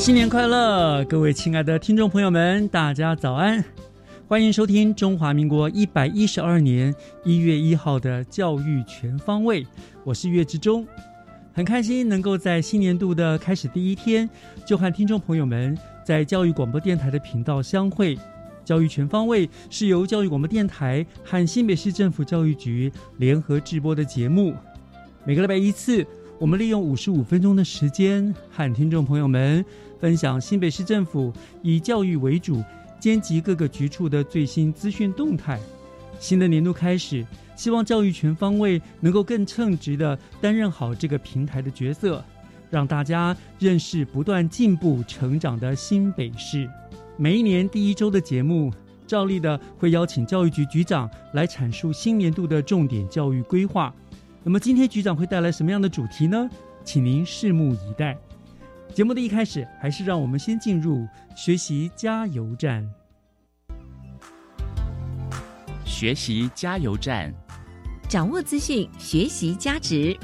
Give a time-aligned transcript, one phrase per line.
[0.00, 3.62] 新年快乐，各位亲爱的听众朋友们，大家早安！
[4.26, 6.92] 欢迎收听中华民国一百一十二年
[7.22, 9.66] 一月一号的教育全方位，
[10.02, 10.86] 我是岳志忠。
[11.52, 14.28] 很开心能够在新年度的开始第一天，
[14.64, 18.18] 就和听众朋友们在教育广播电台的频道相会。
[18.64, 24.54] 教育全方位是由教育广播电台和新北市政府教育局联合制播的节目，
[25.26, 26.06] 每个礼拜一次。
[26.40, 29.62] 我们利用五十五分钟的时间，和听众朋友们
[29.98, 31.30] 分享新北市政府
[31.62, 32.64] 以教育为主，
[32.98, 35.60] 兼及各个局处的最新资讯动态。
[36.18, 42.24] 新的年度开始，希望教育全方位能够更称职的担任好这个平台的角色，
[42.70, 46.66] 让大家认识不断进步成长的新北市。
[47.18, 48.72] 每一年第一周的节目，
[49.06, 53.94] 照例的会邀请教育局局长来阐述新年度的重点教育规划。
[54.42, 56.48] 那么今天局长会带来什么样的主题呢？
[56.82, 58.16] 请您拭目以待。
[58.94, 61.06] 节目的一开始，还是让我们先进入
[61.36, 62.88] 学习加油站。
[65.84, 67.32] 学习加油站，
[68.08, 70.16] 掌握资讯，学习价值。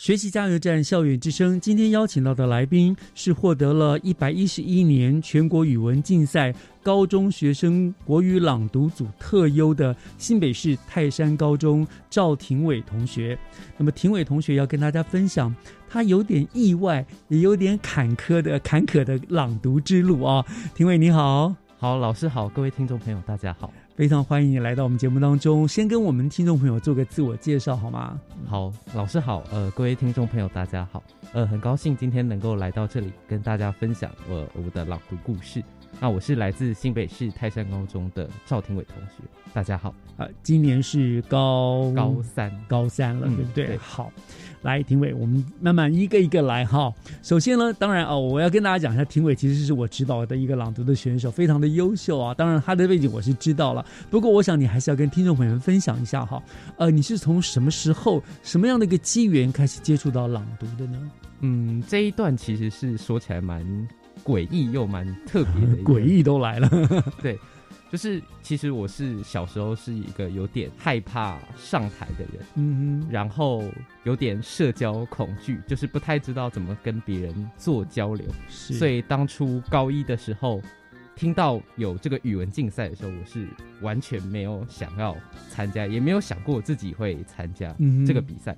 [0.00, 13.38] 学习加油站校园之声，今天邀请到的来宾是获得了一百一十一年全国语文竞赛高中学生国语朗读组特优的新北市泰山高中赵廷伟同学。
[13.76, 15.54] 那么，廷伟同学要跟大家分享
[15.86, 20.42] 他有点意外，也有点坎坷的坎坷的朗读之路啊。
[20.74, 23.70] 廷伟你好，好，老师好，各位听众朋友大家好。
[24.00, 28.18] 非常欢迎你来到我们节目当中，先跟我们听众朋友做个自我介绍好吗？
[28.46, 31.02] 好，老师好，呃，各位听众朋友大家好，
[31.34, 35.62] 呃，很高兴今天能够来到这里跟大家分享我我的朗读故事。
[36.00, 39.22] 那我是来自新北市泰山高中的赵廷伟同学，
[39.52, 39.94] 大家好。
[40.16, 43.66] 呃，今年是高高三，高三了，嗯对不对？
[43.66, 44.10] 对好，
[44.62, 46.92] 来，廷伟，我们慢慢一个一个来哈。
[47.22, 52.34] 首先呢，当然哦，我要跟大家讲一下，廷伟其实是我指导的一个朗读的选手，非常的优秀啊。
[52.34, 56.42] 当然，他的背景我是知道了，不过我想你还是要跟听众朋友们分享一下哈。
[56.76, 61.10] 呃，你是从什么时候、什么样的一个机缘开始接触到朗读的呢？
[61.40, 63.64] 嗯，这一段其实是说起来蛮
[64.22, 66.68] 诡异又蛮特别的 诡异都来了，
[67.22, 67.38] 对，
[67.90, 73.64] 就是其实我是小时候是一个有点害怕上台的人，嗯哼，然后
[74.04, 80.62] 有点社交恐惧，就是不太知道怎么跟别人做交流，是，所以当初高一的时候，
[81.16, 83.48] 听到有这个语文竞赛的时候，我是
[83.80, 85.16] 完全没有想要
[85.48, 88.56] 参加，也没有想过自己会参加嗯这个比赛。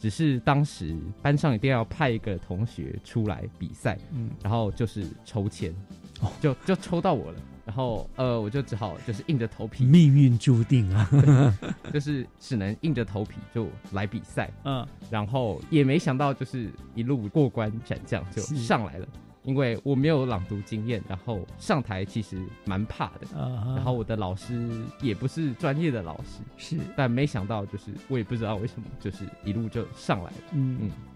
[0.00, 4.30] 只是当时班上一定要派一个同学出来比赛，嗯。
[4.42, 5.72] 然后就是抽签
[6.20, 7.38] 哦，就就抽到我了。
[7.64, 11.08] 然后呃，我就只好就是硬着头皮，命运注定啊，
[11.92, 14.50] 就是只能硬着头皮就来比赛。
[14.64, 19.08] 嗯，然后也没想到就是一路过关斩将就上来了，
[19.44, 23.38] 因为我没有朗读经验，然后上台其实蛮怕的。
[23.38, 24.68] 啊，然后我的老师
[25.00, 30.36] 也不是专业的老师，是，但没想到就是我也不知道为什么，就是一路就上来了。
[30.52, 30.78] 嗯。
[30.82, 30.90] 嗯。
[30.90, 31.13] 对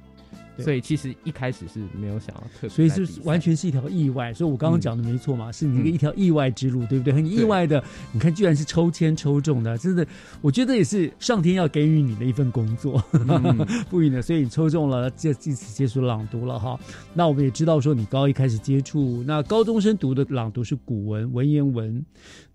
[0.59, 3.39] 所以其实一开始是没有想要特别，所以是完。
[3.39, 7.15] 全是一条意外，所以我刚刚讲的没错嘛，是你一个嗯一条意外之路，对不对？
[7.15, 7.83] 很意外的，
[8.13, 10.05] 你看居然是抽签抽中的，真的，
[10.41, 13.57] 我觉得也是上天要给予你的一份工作，嗯
[13.89, 16.79] 不予呢，所以你抽中了，这这次接触朗读了哈。
[17.15, 22.05] 那我们也知道说，你高一开始接触，那高中生读的朗读是古文文言文，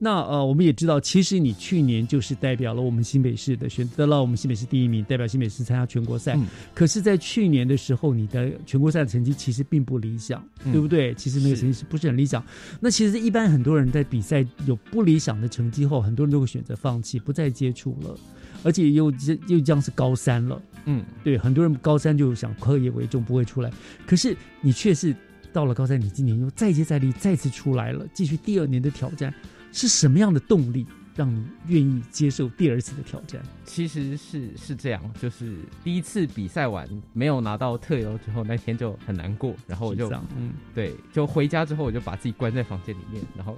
[0.04, 6.36] 那呃，我们也知道，其实你去年就是代表了我们新北市的，选得了我们新北市第一名，代表新北市参加全国赛。
[6.36, 6.46] 嗯
[6.76, 11.14] 可是，在去年的时候，你的全国赛的成绩其实并不理想，嗯对不对？
[11.14, 12.44] 其实那个成绩是不是很理想？
[12.82, 18.14] 那其实一般很多人在比赛有不理想的成绩后，很多人都会选择放弃，不再接触了，
[18.62, 19.10] 而且又
[19.48, 20.62] 又这样是高三了。
[20.84, 23.72] 嗯，对，很多人高三就想课业为重，不会出来。
[24.06, 25.16] 可是你却是
[25.54, 29.34] 到了高三，你今年又再接再厉，再次出来了，继续第二年的挑战，
[29.74, 30.86] 是什么样的动力
[31.16, 33.42] 让你愿意接受第二次的挑战？
[33.66, 43.58] 其实是是这样，就是第一次比赛完没有拿到特优之后，那天就很难过，然后我就嗯，对，就回家之后我就把自己关在房间里面，然后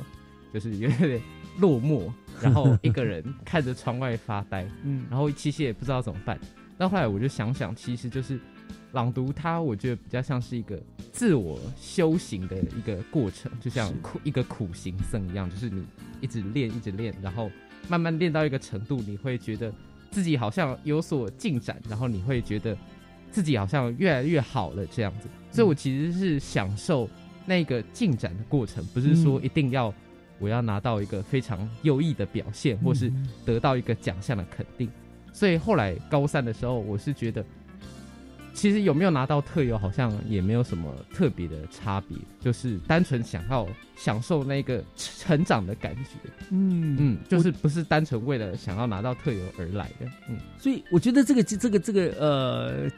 [0.54, 1.22] 就是有点
[1.60, 6.40] 落寞，然后一个人看着窗外发呆， 嗯然后其实也不知道怎么办。
[6.78, 8.38] 到后来我就想想，其实就是
[8.96, 10.82] 朗读它，我觉得比较像是一个
[11.12, 15.84] 自我修行的一个过程，就像苦一个苦行僧一样，就是你
[16.22, 17.52] 一直练，一直练，然后
[17.90, 19.72] 慢慢练到一个程度，你会觉得
[20.10, 22.76] 自己好像有所进展，然后你会觉得
[23.30, 25.28] 自己好像越来越好了这样子。
[25.52, 27.10] 所以我其实是享受
[27.46, 29.94] 那个进展的过程，不是说嗯一定要
[30.40, 34.90] 我要拿到一个非常优异的表现，或是嗯得到一个奖项的肯定。
[35.34, 37.46] 所以后来高三的时候，我是觉得，
[38.56, 43.68] 其实有没有拿到特优，好像也没有什么特别的差别，就是单纯想要
[43.98, 46.12] 享受那个成长的感觉。
[46.52, 50.08] 嗯嗯，就是不是单纯为了想要拿到特优而来的。
[50.30, 52.90] 嗯，所以我觉得这个这个这个呃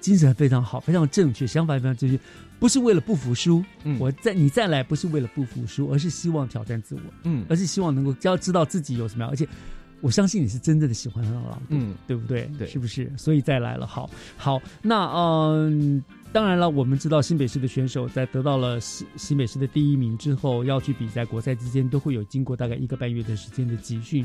[0.00, 2.18] 精神非常好，非常正确，想法非常正确，
[2.58, 9.46] 不是为了不服输，嗯我再你再来不是为了不服输，而是希望挑战自我，嗯而是希望能够要知道自己有什么样，而且
[10.00, 12.50] 我相信你是真正的喜欢朗读，嗯对不对？
[12.58, 13.10] 对是不是？
[13.16, 16.02] 所以再来了，好，好，那嗯。
[16.32, 24.24] 当然了，我们知道新北市的选手在得到了新新北市的第一名之后，要去比赛国赛之间都会有经过大概一个半月的时间的集训。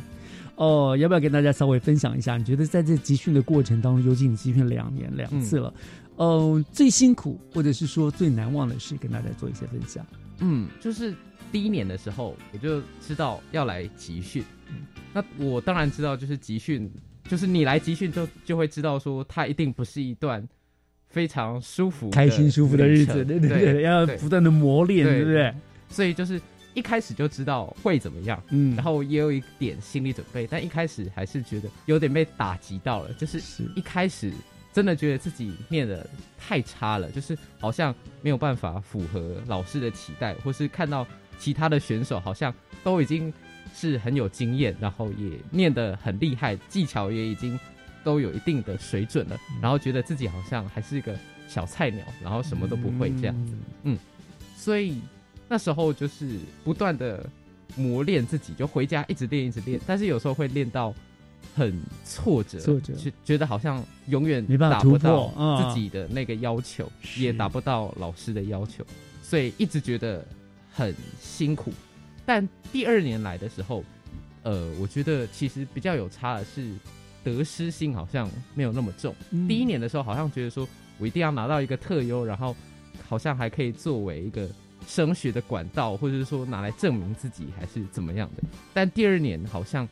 [0.55, 2.37] 哦，要不要跟大家稍微分享一下？
[2.37, 5.73] 你觉得在这集训的过程当中，尤其你集训两年两次了，
[6.17, 10.05] 嗯、最辛苦或者是说最难忘的事，跟大家做一些分享。
[10.37, 11.11] 嗯，就是
[11.55, 14.43] 第一年的时候，我就知道要来集训。
[15.13, 16.91] 那我当然知道，就是集训，
[17.29, 20.45] 就是你来集训就就会知道说，它一定不是一段
[21.07, 25.55] 非常舒服、开心舒服的日子，对对要不断的磨练，对对不对？
[25.87, 26.41] 所以就是
[26.73, 33.63] 一开始就知道会怎么样，嗯，然后也有一点心理准备，但一开始还是觉得有点被打击到了，就是是。
[33.77, 34.29] 一开始
[34.73, 36.05] 真的觉得自己念的
[36.37, 41.07] 太差了，就是好像没有办法符合老师的期待，或是看到
[41.39, 42.53] 其他的选手好像
[42.83, 43.33] 都已经
[43.73, 47.59] 是很有经验，然后也念得很厉害，技巧也已经
[48.03, 51.17] 都有一定的水准了，然后觉得自己好像还是一个
[51.47, 53.53] 小菜鸟，然后什么都不会这样子。
[53.83, 53.97] 嗯。
[54.57, 54.99] 所以
[55.47, 57.27] 那时候就是不断的
[57.75, 60.93] 磨练自己，就回家一直练一直练，但是有时候会练到
[61.55, 62.93] 很挫折，挫折。
[62.93, 67.21] 就觉得好像永远达不到啊自己的那个要求，是。
[67.21, 68.83] 也达不到老师的要求，
[69.21, 70.25] 所以一直觉得
[70.75, 71.71] 很辛苦。
[72.25, 73.83] 但第二年来的时候，
[74.43, 76.71] 呃，我觉得其实比较有差的是
[77.23, 79.15] 得失心好像没有那么重。
[79.31, 80.67] 嗯第一年的时候，好像觉得说
[80.97, 82.55] 我一定要拿到一个特优，然后
[83.07, 84.49] 好像还可以作为一个
[84.87, 88.43] 升学的管道，或者是说拿来证明自己还是怎么样的。
[88.73, 89.87] 但第二年好像，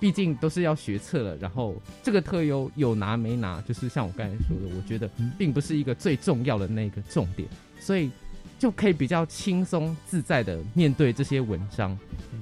[0.00, 8.10] 毕竟都是要学测了，然后这个特优有拿没拿，就是像我刚才说的，我觉得嗯并不是一个最重要的那个重点，所以
[8.58, 11.98] 就可以比较轻松自在的面对这些文章，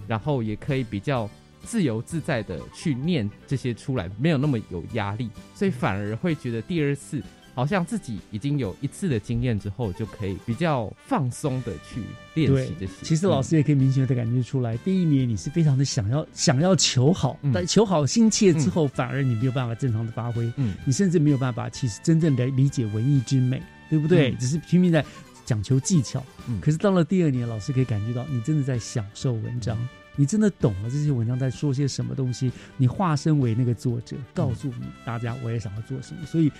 [0.07, 1.29] 然后也可以比较
[1.65, 7.23] 自由自在的去念这些出来，没有那么有压力，所以反而会觉得第二次
[7.55, 12.03] 好像自己已经有一次的经验之后，就可以比较放松的去
[12.35, 12.93] 练习这些。
[13.03, 24.33] 其实老师也可以明显的感觉出来，第一年你是非常的想要想要求好，嗯但求好心切之后，反而你没有办法正常的发挥，嗯你甚至没有办法其实真正的理解文艺之美，对不对？
[24.33, 25.05] 嗯只是拼命在
[25.45, 26.25] 讲求技巧。
[26.49, 29.79] 嗯可是到了第二年，老师可以感觉到你真的在享受文章，
[30.17, 36.51] 你真的懂了这些文章在说些什么东西，你化身为那个作者，告诉你大家我也想要做什么，所以。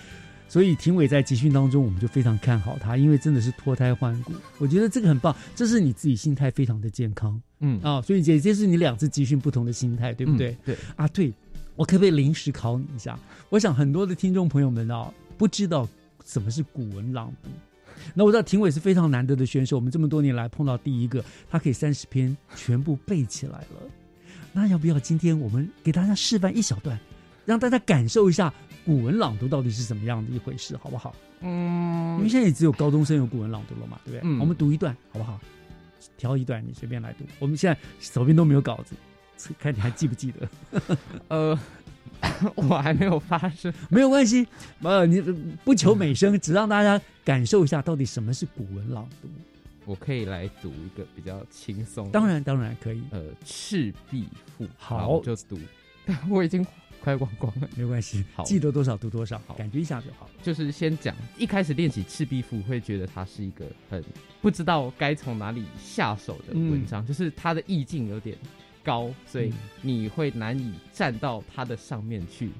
[0.47, 4.31] 所以庭伟在集训当中，我们就非常看好他，因为真的是脱胎换骨。
[4.59, 10.51] 我觉得这个很棒，这是你自己心态非常的健康嗯啊、所以这这是你两次集训不同的心态，对不对？
[10.51, 11.33] 嗯对，啊，对，
[11.75, 13.17] 我可不可以临时考你一下？
[13.49, 15.89] 我想很多的听众朋友们啊，不知道
[16.23, 17.49] 什么是古文朗读。
[18.13, 23.81] 那我知道庭伟是非常难得的选手，我们这么多年来碰到第一个，他可以三十篇全部背起来了。
[24.53, 26.97] 那要不要今天我们给大家示范一小段，
[27.45, 28.53] 让大家感受一下
[28.85, 31.15] 古文朗读到底是怎么样的一回事，好不好？
[31.41, 34.21] 嗯因为现在也只有高中生有古文朗读了嘛，对不对？
[34.23, 35.39] 嗯我们读一段好不好？
[36.17, 37.25] 挑一段，你随便来读。
[37.39, 38.95] 我们现在手边都没有稿子，
[39.59, 40.97] 看你还记不记得？
[41.27, 41.59] 呃，
[42.55, 43.73] 我还没有发生。
[43.89, 44.47] 没有关系，
[44.81, 45.21] 呃，你
[45.63, 49.29] 不求美声，只让大家感受一下到底什么是古文朗读。
[49.85, 52.11] 我可以来读一个比较轻松的。
[52.11, 55.59] 当然，当然可以，呃，《赤壁赋》好我就读，
[56.05, 56.65] 但我已经
[57.03, 57.69] 快忘光了。
[57.75, 60.27] 没有关系好，记得多少读多少，好感觉一下就好。
[60.41, 64.03] 就是先讲，一开始练习《赤壁赋》，会觉得它是一个很
[64.41, 68.35] 不知道该从哪里下手的文章，就是它的意境有点
[68.85, 72.51] 高，所以嗯你会难以站到它的上面去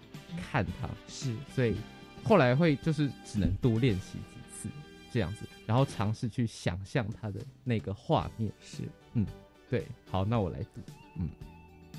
[0.52, 1.76] 看它，是，所以
[2.24, 4.68] 后来会就是只能多练习几次
[5.12, 8.52] 这样子，然后尝试去想象它的那个画面。
[8.60, 8.82] 是，
[9.14, 9.26] 嗯
[9.70, 10.82] 对，好，那我来读。
[11.18, 11.30] 嗯，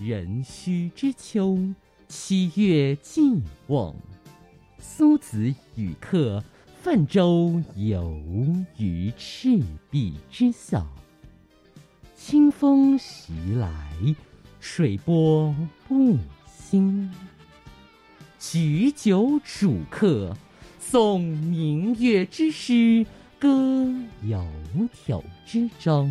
[0.00, 1.58] 壬戌之秋，
[2.08, 3.94] 七月既往，
[4.78, 6.42] 苏子与客
[6.82, 8.20] 泛舟游
[8.76, 9.58] 于赤
[9.90, 10.86] 壁之下。
[12.16, 13.70] 清风徐来，
[14.58, 15.54] 水波
[15.86, 17.12] 不兴。
[18.38, 20.34] 举酒属客，
[20.80, 23.04] 诵明月之诗，
[23.38, 23.48] 歌
[24.24, 24.48] 窈
[25.06, 26.10] 窕之章。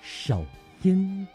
[0.00, 0.42] 少
[0.82, 1.28] 焉，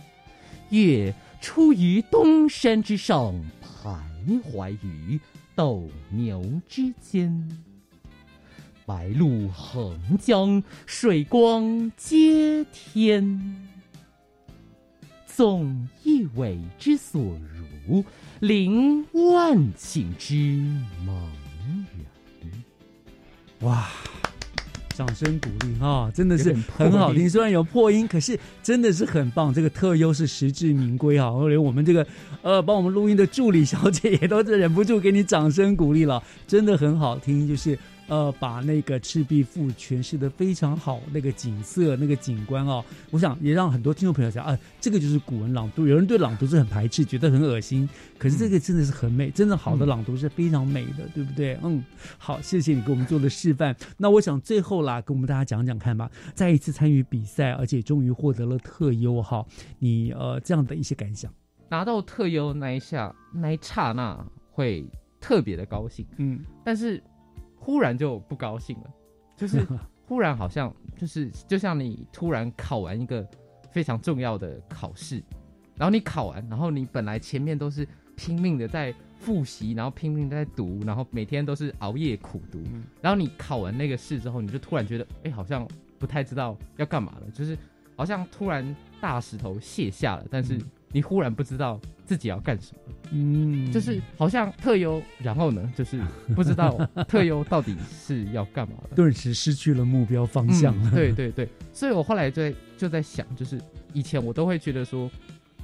[0.70, 4.02] 月出于东山之上，徘
[4.42, 5.20] 徊于
[5.56, 7.48] 斗牛之间。
[8.92, 13.66] 白露横江，水光接天。
[15.26, 17.22] 纵一苇之所
[17.88, 18.04] 如，
[18.42, 20.36] 凌万顷之
[21.08, 21.14] 茫
[21.56, 21.88] 然。
[23.62, 23.88] 哇！
[24.94, 27.28] 掌声鼓励啊、真的是很好听。
[27.28, 29.54] 虽然有破音，可是真的是很棒。
[29.54, 31.32] 这个特优是实至名归啊！
[31.48, 32.06] 连我们这个
[32.42, 37.48] 呃帮我们录音的助理小姐也都是忍不住给你掌声鼓励了，真的很好听。
[37.48, 37.80] 就是
[38.12, 45.88] 呃把那个《赤壁赋》诠释的非常好，那个景色、那个景观哦，我想也让很多听众朋友讲啊，这个就是古文朗读。
[45.88, 47.88] 有人对朗读是很排斥，觉得很恶心，
[48.18, 51.58] 可是这个真的是很美，真的好的朗读是非常美的，对不对？
[51.64, 51.82] 嗯，
[52.18, 53.74] 好，谢谢你给我们做的示范。
[53.96, 56.12] 那我想最后啦，跟我们大家讲讲看吧。
[56.36, 59.46] 再一次参与比赛，而且终于获得了特优哈，
[59.80, 61.34] 你呃这样的一些感想？
[61.70, 64.86] 拿到特优那一下，那一刹那会
[65.22, 67.02] 特别的高兴，嗯，但是
[67.64, 68.92] 忽然就不高兴了，
[69.38, 69.66] 就是
[70.08, 73.26] 忽然好像就是就像你突然考完一个
[73.72, 75.24] 非常重要的考试，
[75.76, 82.84] 然后你考完，然后你本来前面都是拼命的在复习，然后拼命的在读，然后每天都是熬夜苦读，嗯。
[83.00, 85.68] 然后你考完那个试之后，你就突然觉得，哎，好像
[86.00, 87.56] 不太知道要干嘛了，就是
[87.96, 92.94] 好像突然大石头卸下了，但是嗯你忽然不知道自己要干什么。
[93.14, 96.00] 嗯，就是好像特优，然后呢，就是
[96.34, 98.96] 不知道特优到底是要干嘛的。
[98.96, 100.74] 顿时失去了目标方向。
[100.84, 103.60] 嗯，对对对，所以我后来就在就在想，就是
[103.94, 105.12] 以前我都会觉得说，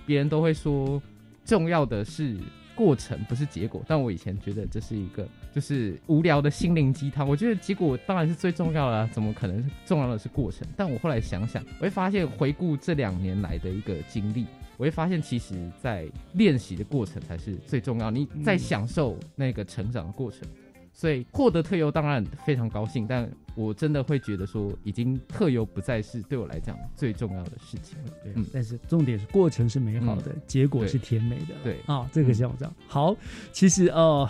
[0.06, 1.02] 别人都会说
[1.46, 2.36] 重要的是
[2.76, 3.82] 过程，不是结果。
[3.88, 7.26] 但我以前觉得这是一个就是无聊的心灵鸡汤。
[7.26, 10.68] 我觉得结果当然是最重要的、啊，怎么可能是重要的是过程？
[10.76, 14.46] 但我后来想想，我会发现回顾这两年来的一个经历。
[14.78, 18.12] 我会发现，其实，在练习的过程才是最重要。
[18.12, 20.42] 你在享受那个成长的过程，
[20.94, 28.12] 所以获得特优当然非常高兴，但我真的会觉得说，已经特优不再是对我来讲最重要的事情了。
[28.24, 31.56] 对嗯但是重点是过程是美好的，结果是甜美的。
[31.64, 32.74] 对啊，这个像我这样。
[32.88, 33.16] 好，
[33.52, 34.30] 其实呃，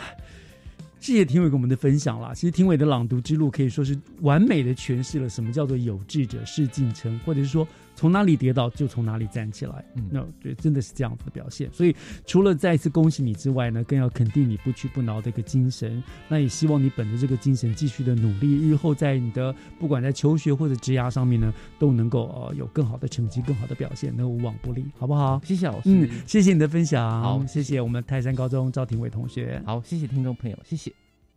[1.02, 2.34] 谢谢庭伟给我们的分享啦。
[2.34, 9.84] 其实庭伟的朗读之路可以说是完美的诠释了什么叫做有志者事竟成，或者是说从哪里跌倒就从哪里站起来。
[9.96, 11.70] 嗯那对，真的是这样子的表现。
[11.74, 11.94] 所以
[12.26, 16.02] 除了再一次恭喜你之外呢，更要肯定你不屈不挠的一个精神。
[16.30, 25.42] 那也希望你本着这个精神继续的努力，日后在你的不管在求学或者职涯上面呢，都能够呃有更好的成绩、更好的表现，能无往不利，好不好？
[25.44, 29.62] 谢谢老师，嗯，谢谢你的分享，好谢谢我们泰山高中赵廷伟同学。
[29.66, 30.94] 好，谢谢听众朋友，谢谢。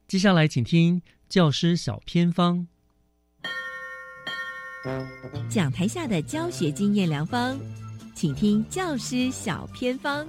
[0.07, 2.79] 接下来请听教师小偏方。
[5.49, 7.56] 讲台下的教学经验良方，
[8.14, 10.26] 请听教师小偏方。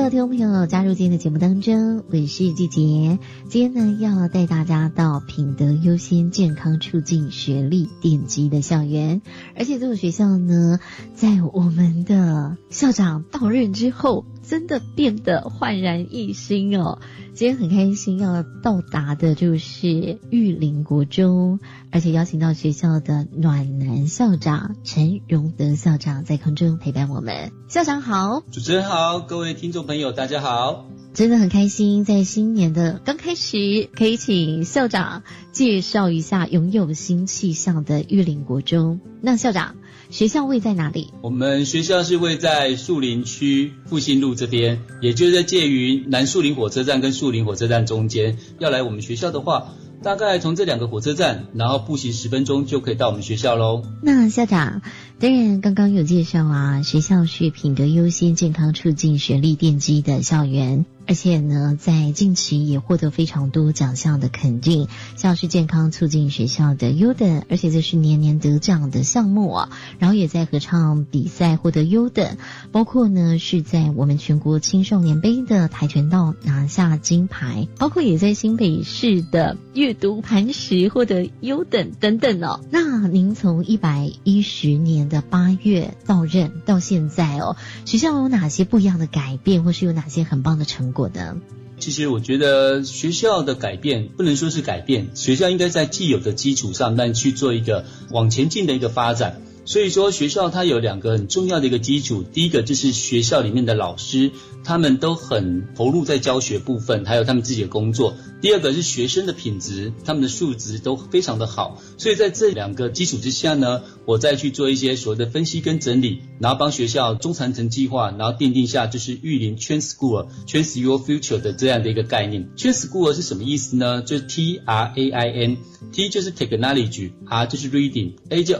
[0.00, 3.18] 各位听众朋友加入今天的节目当中，我是季杰。
[3.50, 9.20] 今天呢，要带大家到品德优先、健康促进学历奠基的校园，
[9.54, 10.80] 而且这所学校呢，
[11.14, 16.98] 在我们的校长到任之后，真的变得焕然一新哦。
[17.40, 21.58] 今天很开心要到达的就是玉林国中，
[21.90, 27.50] 而且邀请到学校的暖男校长陈荣德校长在空中陪伴我们。
[27.66, 30.84] 校长好，主持人好，各位听众朋友大家好。
[31.14, 39.00] 真的很开心，在新年的刚开始，可以请校长介绍一下拥有新气象的玉林国中。
[39.22, 39.76] 那校长，
[40.10, 41.12] 学校位在哪里？
[41.22, 48.36] 我们学校是位在树林区复兴路这边，也就是在介于南树林火车站跟树林火车站中间。
[48.58, 49.68] 要来我们学校的话，
[50.02, 53.84] 大概从这两个火车站，然后步行十分钟就可以到我们学校喽。
[54.02, 54.82] 那校长，
[55.20, 60.86] 当然刚刚有介绍啊，学校是品德优先、健康促进学历奠基的校园。
[61.10, 64.86] 而且呢，在近期也获得非常多奖项的肯定，
[65.16, 69.70] 像是健康促进学校的优等，而且这是年年得奖的项目啊。
[69.98, 72.36] 然后也在合唱比赛获得优等，
[72.70, 82.60] 包括呢是在我们全国青少年杯的跆拳道拿下金牌，包括也在新北市的阅读磐石获得优等等等哦。
[82.70, 90.99] 那您从一百一十年的八月到任到现在哦，学校有哪些不一样的改变，或是有哪些很棒的成果？
[91.00, 91.36] 我的，
[91.78, 99.40] 其实我觉得学校的改变不能说是改变，学校应该在既有的基础上，但去做一个往前进的一个发展。
[99.70, 104.32] 所以说，学校它有两个很重要的一个基础，第一个就是学校里面的老师，
[104.64, 108.16] 他们都很投入在教学部分，还有他们自己的工作。
[108.40, 111.80] 第二个是学生的品质，他们的素质都非常的好。
[111.98, 122.48] 所以在这两个基础之下呢，我再去做一些所谓的分析跟整理，然后帮学校中长程计划，然后奠定下就是育林 Trans School Trans Your Future 的这样的一个概念。
[122.56, 124.02] Trans School 是什么意思呢？
[124.02, 128.56] 就是 T R A I N，T 就是 Technology，R 就是 Reading，A 就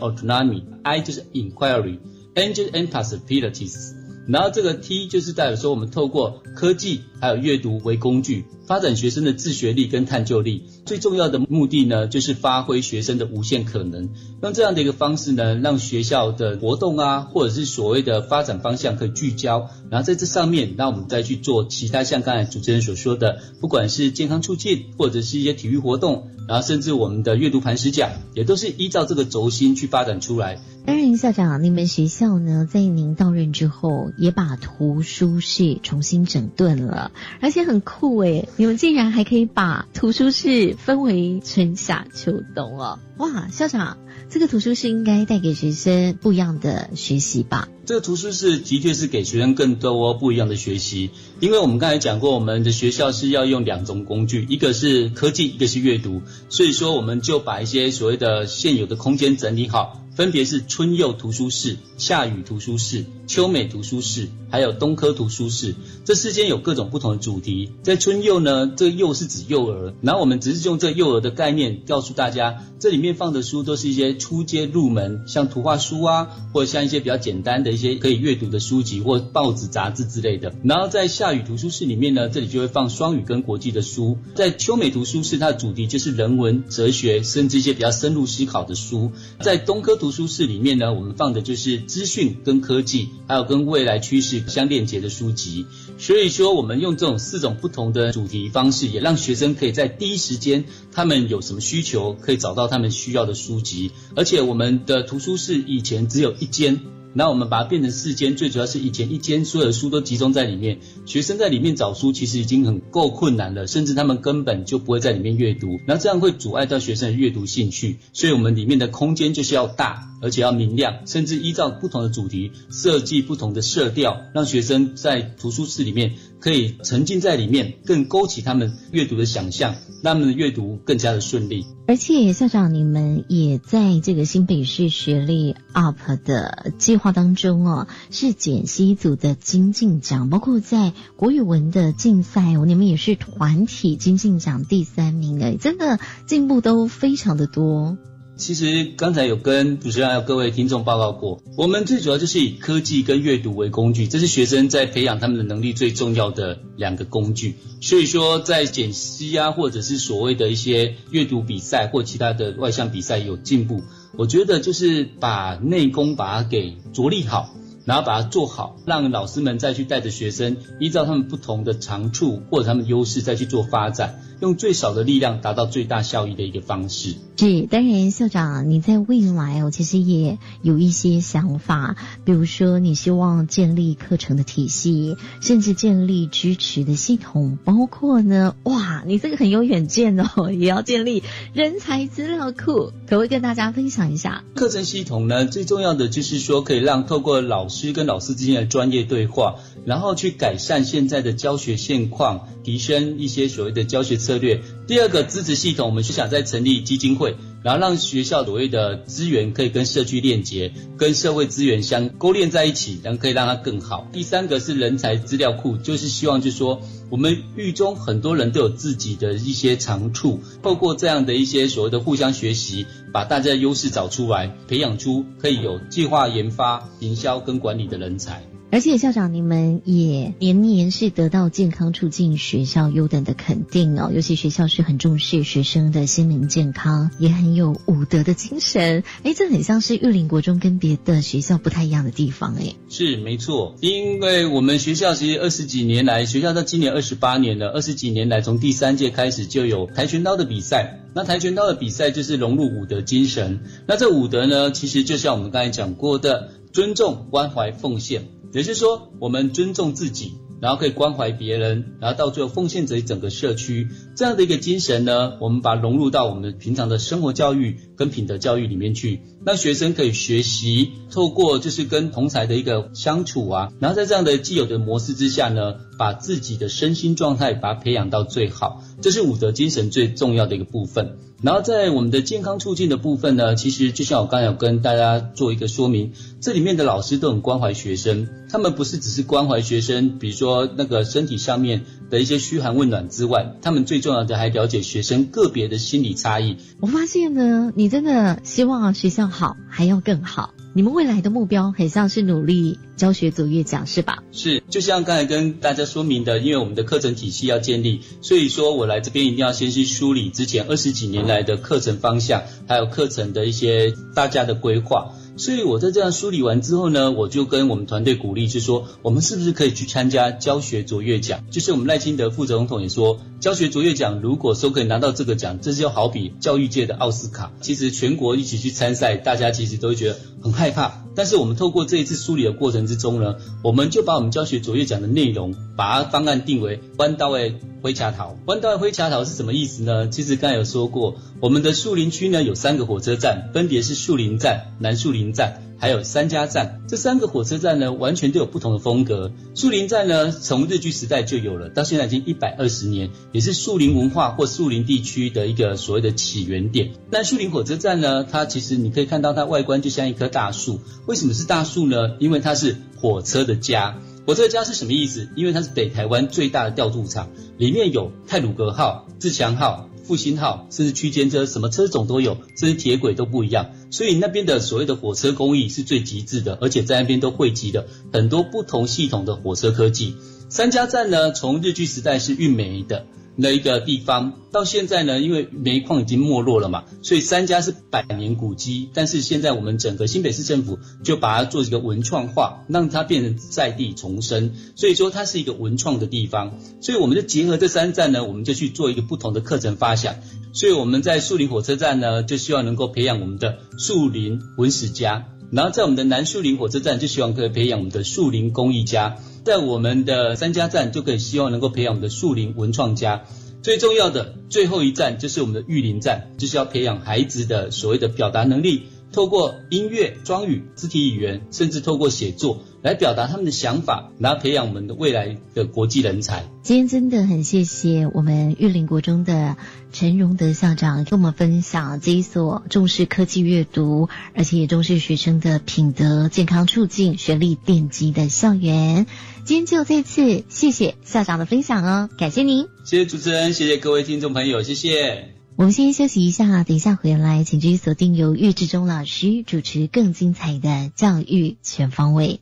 [0.83, 3.95] I 就是 Inquiry，N 就是 Possibilities。
[4.29, 10.65] 然后这个 T 就是代表说，我们透过科技还有阅读为工具，发展学生的自学力跟探究力。
[10.85, 14.09] 最重要的目的呢，就是发挥学生的无限可能。
[14.43, 19.69] 用这样的一个方式呢，让学校的活动啊，或者是所谓的发展方向可以聚焦。
[19.91, 30.59] 然后在这上面，那我们再去做其他像刚才主持人所说的，不管是健康促进，或者是一些体育活动，然后甚至我们的阅读磐石奖，也都是依照这个轴心去发展出来。
[30.87, 42.99] 当然，校长，你们学校呢，在您到任之后，也把图书室重新整顿了，而且很酷诶，你们竟然还可以把图书室分为春夏秋冬哦！
[43.19, 47.69] 哇，校长，这个图书室应该带给学生不一样的学习吧？
[47.85, 60.01] 这个图书室的确是给学生更多不一样的学习，因为我们刚才讲过，我们的学校是要用两种工具，一个是科技，一个是阅读，所以说我们就把一些所谓的现有的空间整理好。
[60.13, 65.75] 分别是春幼图书室、夏雨图书室、秋美图书室，还有冬科图书室。
[66.05, 67.71] 这四间有各种不同的主题。
[67.83, 80.53] 在春幼呢，这个幼是指幼儿，然后我们只是用这幼儿的概念告诉大家，这里面放的书都是一些初阶入门，像图画书啊，或者像一些比较简单的一些可以阅读的书籍或报纸、杂志之类的。
[80.65, 84.19] 然后在夏雨图书室里面呢，这里就会放双语跟国际的书。
[84.35, 89.13] 在秋美图书室，它的主题就是人文、哲学，甚至一些比较深入思考的书。
[89.41, 95.67] 在东科图书室里面呢，我们放的就是资讯跟科技，还有跟未来趋势相链接的书籍。
[95.99, 103.90] 所以说，我们用这种四种不同的主题方式，也让学生可以在第一时间，他们有什么需求，可以找到他们需要的书籍。
[104.17, 106.81] 而且，我们的图书室以前只有一间。
[107.13, 117.99] 那我们把它变成四间，最主要是以前一间所有的书都集中在里面，学生在里面找书其实已经很够困难了，甚至他们根本就不会在里面阅读，那这样会阻碍到学生的阅读兴趣。
[118.13, 126.15] 所以我们里面的空间就是要大，而且要明亮，甚至依照不同的主题设计不同的色调，让学生在图书室里面。
[126.41, 131.67] 可以沉浸在里面，更勾起他们阅读的想象，让他们的阅读更加的顺利。
[131.87, 147.99] 而且校长，你们也在这个新北市学历 UP 的计划当中哦，是简析组的金进奖，包括在国语文的竞赛哦，你们也是团体金进奖第三名哎，真的进步都非常的多。
[148.41, 157.57] 其实刚才有跟主持人还有各位听众报告过，我们最主要就是以科技跟阅读为工具，这是学生在培养他们的能力最重要的两个工具。
[157.83, 163.83] 所以说，在简析啊，或者是所谓的一些阅读比赛或其他的外向比赛有进步，
[164.17, 167.55] 我觉得就是把内功把它给着力好。
[167.87, 177.15] 然后把它做好，让老师们再去带着学生，依照他们不同的长处或者他们优势再去做发展，用最少的力量达到最大效益的一个方式。
[177.37, 191.23] 是，当然，校长，你在未来哦，其实也有一些想法，比如说，你希望建立课程的体系，甚至建立支持的系统，包括呢，哇，你这个很有远见哦， 也要建立
[191.55, 194.45] 人才资料库，可不可以跟大家分享一下？
[194.55, 199.55] 课程系统呢，最重要的就是说，可以让透过老师跟老师之间的专业对话，
[199.87, 204.61] 然后去改善现在的教学现况，提升一些所谓的教学策策略。
[204.87, 207.35] 第二个支持系统，我们是想再成立基金会。
[207.63, 214.09] 然后让学校所谓的资源可以跟社区链接，跟社会资源相勾连在一起，然后可以让它更好。
[214.13, 228.43] 第三个是人才资料库，就是希望就是说，我们狱中很多人都有自己的一些长处，透过这样的一些所谓的互相学习，把大家的优势找出来，培养出可以有计划研发、营销跟管理的人才。
[228.73, 234.13] 而且校长，你们也年年是得到健康促进学校优等的肯定哦。
[234.15, 239.03] 尤其学校是很重视学生的心灵健康，也很有武德的精神。
[239.25, 242.77] 哎，这很像是玉林国中跟别的学校不太一样的地方哎。
[242.89, 251.01] 是没错，因为我们学校其实二十几年来，学校到今年二十八年了，二十几年来从第三届开始就有跆拳道的比赛。
[251.13, 253.65] 那跆拳道的比赛就是融入武德精神。
[253.89, 258.29] 那这武德呢，其实就像我们刚才讲过的，尊重、关怀、奉献。
[258.53, 281.19] 也就是说，我们尊重自己，然后可以关怀别人，然后到最后奉献给整个社区这样的一个精神呢，我们把它融入到我们平常的生活教育跟品德教育里面去，让学生可以学习，透过就是跟同才的一个相处啊，然后在这样的既有的模式之下呢，把自己的身心状态把它培养到最好，这是武德精神最重要的一个部分。
[281.43, 296.57] 然后在我们的健康促进的部分呢，其实就像我刚才有跟大家做一个说明，这里面的老师都很关怀学生，他们不是只是关怀学生，比如说那个身体上面的一些嘘寒问暖之外，他们最重要的还了解学生个别的心理差异。
[296.81, 300.53] 我发现呢，你真的希望学校好，还要更好。
[300.73, 304.23] 你们未来的目标很像是努力教学卓越奖，是吧？
[304.31, 315.13] 是，就像刚才跟大家说明的，因为我们的课程体系要建立，所以说我来这边一定要先去梳理之前二十几年来的课程方向，还有课程的一些大家的规划。
[315.37, 321.45] 所以我在这样梳理完之后呢，我就跟我们团队鼓励，就说我们是不是可以去参加教学卓越奖？
[321.51, 327.53] 就是我们赖清德副总统也说，教学卓越奖如果说可以拿到这个奖，这就好比教育界的奥斯卡。
[327.61, 331.05] 其实全国一起去参赛，大家其实都会觉得很害怕。
[331.17, 338.37] 但是我们透过这一次梳理的过程之中呢，我们就把我们教学卓越奖的内容，把它方案定为弯刀诶灰卡桃。
[338.47, 340.09] 弯刀灰卡桃是什么意思呢？
[340.09, 346.81] 其实刚才有说过，我们的树林区呢有三个火车站，分别是树林站、南树林林站，还有三家站。
[346.89, 349.33] 这三个火车站呢，完全都有不同的风格。
[349.55, 356.93] 树林站呢，从日据时代就有了，到现在已经一百二十年，也是树林文化或树林地区的一个所谓的起源点。
[357.11, 360.81] 那树林火车站呢，它其实你可以看到它外观就像一棵大树。
[361.07, 362.17] 为什么是大树呢？
[362.19, 363.99] 因为它是火车的家。
[364.27, 365.29] 火车家是什么意思？
[365.35, 373.71] 因为它是北台湾最大的调度场，里面有泰鲁格号、自强号、复兴号，甚至区间车，什么车种都有，甚至铁轨都不一样。
[373.93, 380.17] 所以那边的所谓的火车工艺是最极致的，而且在那边都汇集了很多不同系统的火车科技。
[380.49, 383.07] 三家站呢，从日据时代是运煤的。
[383.37, 388.91] 那一个地方到现在呢，因为煤矿已经没落了嘛，所以三家是百年古迹。
[388.93, 394.53] 但是现在我们整个新北市政府就把它做一个文创化，让它变成在地重生。
[394.77, 396.59] 所以说它是一个文创的地方。
[396.83, 400.17] 所以我们就结合这三站呢，我们就去做一个不同的课程发想。
[400.53, 409.17] 所以我们在树林火车站呢，就希望能够培养我们的树林文史家；然后在我们的南树林火车站，就希望可以培养我们的树林工艺家。
[409.45, 413.25] 在我们的三家站就可以希望能够培养我们的树林文创家，
[413.63, 422.63] 最重要的最后一站就是我们的育林站，就是要培养孩子的所谓的表达能力，透过音乐、装语、肢体语言，甚至透过写作。
[422.83, 426.49] 来表达他们的想法，然后培养我们的未来的国际人才。
[426.63, 429.59] 今天真的很谢谢我们玉林国中的
[429.93, 439.05] 陈荣德校长跟我们分享这一所重视科技阅读，而且也重视学生的品德健康促进、学历奠基的校园。
[439.45, 442.67] 今天就这次谢谢校长的分享哦，感谢您。
[442.87, 445.40] 谢谢主持人，谢谢各位听众朋友，谢谢。
[445.61, 452.41] 我们先休息一下，等一下回来，请继续锁定由岳志忠老师主持更精彩的教育全方位。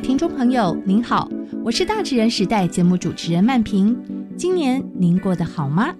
[0.00, 1.28] 听众朋友，您好，
[1.64, 3.96] 我是大自然时代节目主持人曼平。
[4.36, 5.92] 今年您过得好吗？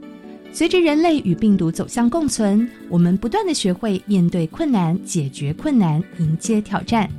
[0.52, 7.10] 随着人类与病毒走向共存，我们不断的学会面对困难、解决困难、迎接挑战。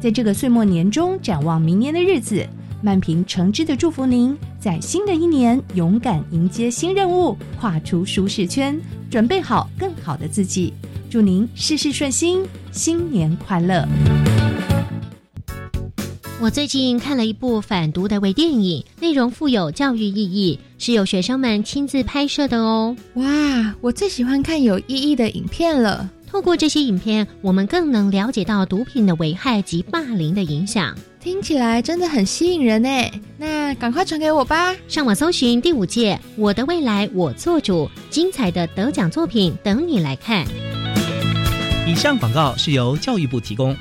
[0.00, 2.46] 在这个岁末年中，展望明年的日子，
[2.82, 10.72] 曼平诚挚的祝福您，在新的一年勇敢迎接新任务，跨出舒适圈，准备好更好的自己。
[11.10, 13.86] 祝您事事顺心，新年快乐！
[16.48, 22.96] 我最近看了一部反毒的微电影，内容富有教育意义，是由学生们亲自拍摄的哦。
[23.16, 26.08] 哇，我最喜欢看有意义的影片了。
[26.26, 30.96] 透过这些影片，我们更能了解到毒品的危害及霸凌的影响。
[31.20, 32.88] 听起来真的很吸引人呢。
[33.36, 34.74] 那赶快传给我吧。
[34.88, 40.46] 上网搜寻第五届《我的未来我做主》，精彩的得奖作品等你来看。
[41.86, 43.76] 以上广告是由教育部提供。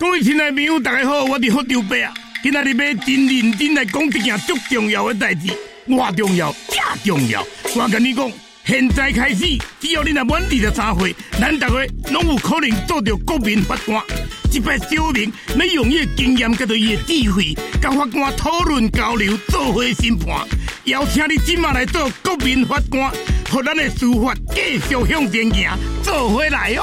[0.00, 2.10] 各位亲爱的朋友，大家好，我是福州伯啊。
[2.42, 5.52] 今仔日要真认真来讲一件足重要的代志，
[5.86, 7.46] 我重要，正重要。
[7.76, 8.32] 我跟你讲，
[8.64, 11.74] 现在开始，只要你若满二十三岁，咱大家
[12.12, 14.02] 拢有可能做到国民法官。
[14.50, 20.48] 一摆小明你用伊的经验，甲着伊的智慧，甲法官讨论交流，做伙审判。
[20.84, 23.12] 邀请你今晚来做国民法官，
[23.50, 26.82] 和咱的司法继续向前行，做回来哦。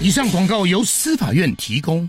[0.00, 2.08] 以上广告由司法院提供。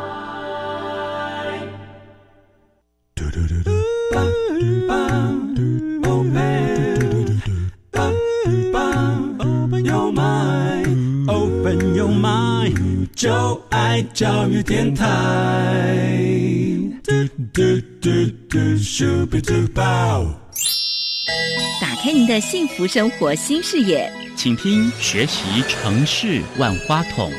[13.21, 13.29] 就
[13.69, 15.05] 爱教育电台。
[17.03, 17.11] 嘟
[17.53, 17.61] 嘟
[18.01, 18.09] 嘟
[18.49, 20.25] 嘟咻比嘟爆
[21.79, 27.31] 打开您的幸福生活新视野，请听学习城市万花筒。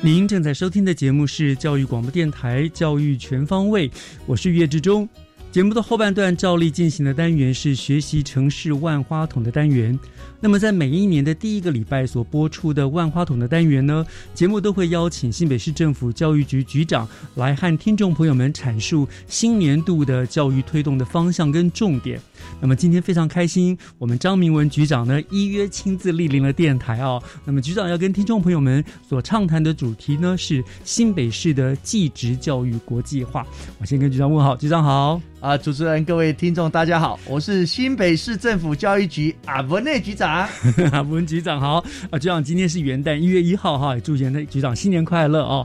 [0.00, 3.88] 您正在收听的节目是教育广播电台《教育全方位》，
[4.26, 5.08] 我是岳志忠。
[5.56, 9.98] 节目的后半段照例进行的单元是学习城市万花筒的单元。
[10.38, 22.20] 那么在每一年的第一个礼拜所播出的万花筒的单元呢，节目都会邀请新北市政府教育局局长来和听众朋友们阐述新年度的教育推动的方向跟重点。
[22.60, 27.20] 那么今天非常开心，我们张明文局长呢依约亲自莅临了电台哦。
[27.46, 33.46] 那么局长要跟听众朋友们所畅谈的主题呢是新北市的技职教育国际化。
[33.80, 35.18] 我先跟局长问好，局长好。
[35.46, 40.44] 啊，主持人、各位听众，大家好，我是新北市政府教育局阿文内局长。
[40.90, 41.76] 阿文局长好，
[42.10, 45.64] 啊，局长今天是元旦一月一号哈，也祝元内局长新年快乐哦。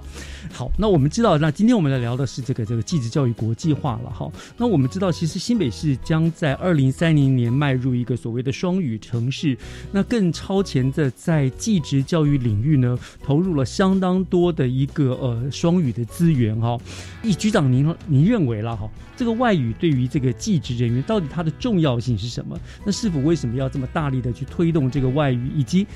[0.54, 4.32] 好，那我们知道，那今天我们来聊的是这个这个继职教育国际化了哈。
[4.58, 9.58] 那我们知道，其实新北市将在二零三零年迈入一个所谓的双语城市，
[9.92, 16.78] 那更超前的在继职教育领域呢，投入了相当多的一个呃双语的资源哈。
[17.24, 22.60] 以局长您您认为了哈，这个外语对于这个技职人员到底它的重要性是什么？
[22.86, 25.88] 那是否为什么要这么大力的去推动这个外语，以及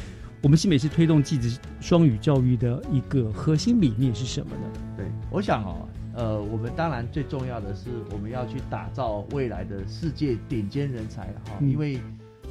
[0.46, 4.80] 我们新北市推动技职双语教育的一个核心理念是什么呢？
[4.96, 12.00] 对，我想哦，呃，我们当然最重要的是我们要去打造未来的世界顶尖人才哈，因为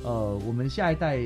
[0.03, 1.21] 呃，我们下一代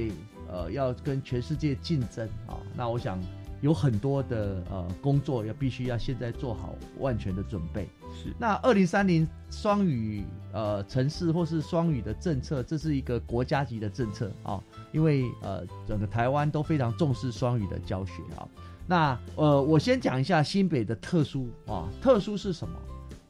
[0.47, 3.19] 呃要跟全世界竞争啊，那我想
[3.63, 7.89] 有很多的呃工作要必须要现在做好万全的准备。
[8.13, 18.49] 是，那二零三零双语呃城市或是双语的政策，这是一个国家级的政策啊，因为呃整个台湾都非常重视双语的教学啊。
[18.87, 22.75] 那呃，我先讲一下新北的特殊啊，特殊是什么？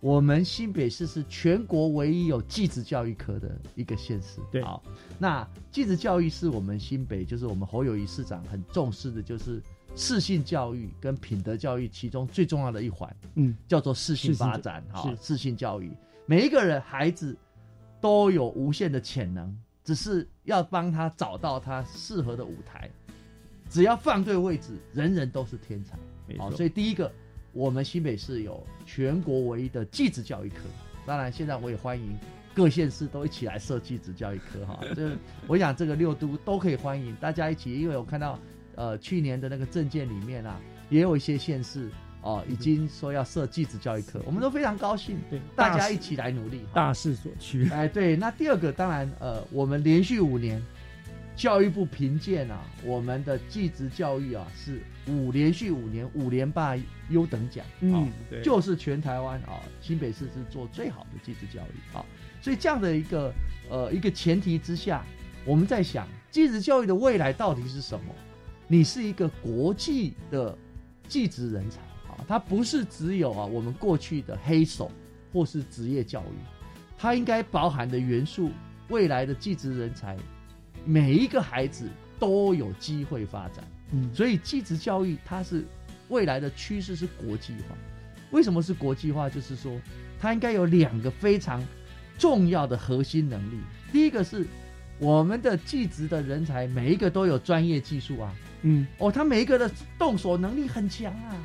[0.01, 4.41] 我们新北市是全国唯一有继职教育科的一个县市。
[4.53, 4.81] 对，好，
[5.19, 9.61] 那继职教育是我们新北，就是我们侯友谊市长很重视的，就是
[9.97, 14.85] 适性教育跟品德教育其中最重要的一环，嗯，叫做适性发展。
[14.93, 15.91] 哈，适性教育，
[16.27, 17.37] 每一个人孩子
[18.01, 19.53] 都有无限的潜能，
[19.89, 22.91] 只是要帮他找到他适合的舞台。
[23.71, 25.97] 只要放对位置，人人都是天才。
[26.37, 27.11] 好，所以第一个，
[27.55, 30.57] 我们新北市有全国唯一的技职教育科。
[31.07, 32.19] 当然，现在我也欢迎
[32.55, 34.79] 各县市都一起来设技职教育科哈。
[34.95, 35.11] 这
[35.47, 38.39] 我想这个六都都可以欢迎大家一起，因为我看到
[38.75, 47.69] 呃去年的那个证件里面啊，也有一些县市哦，已经说要设继职教育课，我们都非常高兴，对，大家一起来努力，大势所趋。
[47.71, 50.61] 哎，对，那第二个当然，呃，我们连续五年，
[51.37, 56.77] 教育部评鉴啊，我们的继职教育啊是五连续五年五连霸
[57.09, 62.05] 优等奖，嗯，对，就是全台湾啊，新北市是做最好的继职教育啊，
[62.43, 63.33] 所以这样的一个
[63.71, 65.05] 呃一个前提之下，
[65.47, 68.13] 我们在想继职教育的未来到底是什么？
[68.67, 70.59] 你是一个国际的
[71.07, 71.81] 技职人才。
[72.27, 74.91] 它不是只有啊，我们过去的黑手
[75.33, 76.39] 或是职业教育，
[76.97, 78.51] 它应该包含的元素，
[78.89, 80.17] 未来的技职人才，
[80.85, 83.65] 每一个孩子都有机会发展。
[83.93, 85.65] 嗯，所以技职教育它是
[86.09, 87.77] 未来的趋势是国际化。
[88.31, 89.31] 为什么是国际化？
[89.31, 89.73] 就是说，
[90.21, 91.65] 它应该有两个非常
[92.19, 93.59] 重要的核心能力。
[93.91, 94.47] 第一个是
[94.99, 98.35] 我们的技职的人才，每一个都有专业技术啊。
[98.63, 101.37] 嗯，哦，他每一个的动手能力很强啊。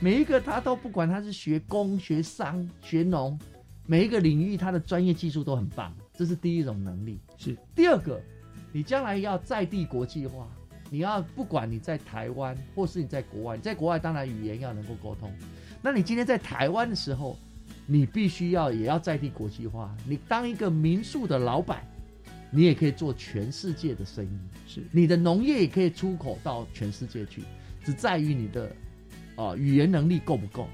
[0.00, 3.36] 每一个他都不管他是学工、学商、学农，
[3.84, 7.20] 每一个领域他的专业技术都很棒，这是第一种能力。
[7.36, 8.22] 是第二个，
[8.70, 10.48] 你将来要在地国际化，
[10.88, 15.32] 你要不管你在台湾或是你在国外，你在国外当然语言要能够沟通。
[15.82, 17.36] 那你今天在台湾的时候，
[17.84, 19.92] 你必须要也要在地国际化。
[20.06, 21.84] 你当一个民宿的老板，
[22.52, 24.38] 你也可以做全世界的生意。
[24.64, 27.42] 是你的农业也可以出口到全世界去，
[27.84, 28.70] 只在于你的。
[29.38, 30.66] 啊，语言能力够不够？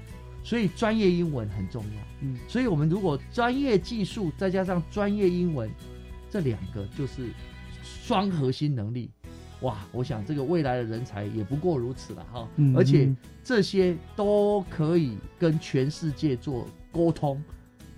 [0.43, 2.01] 所以专业英文很重要。
[2.21, 5.69] 嗯，所以我们如果专业技术再加上专业英文，
[6.29, 7.29] 这两个就是
[7.83, 9.11] 双核心能力。
[9.61, 12.47] 哇，我想这个未来的人才也不过如此了哈。
[12.57, 13.11] 嗯，而且
[13.43, 17.43] 这些都可以跟全世界做沟通，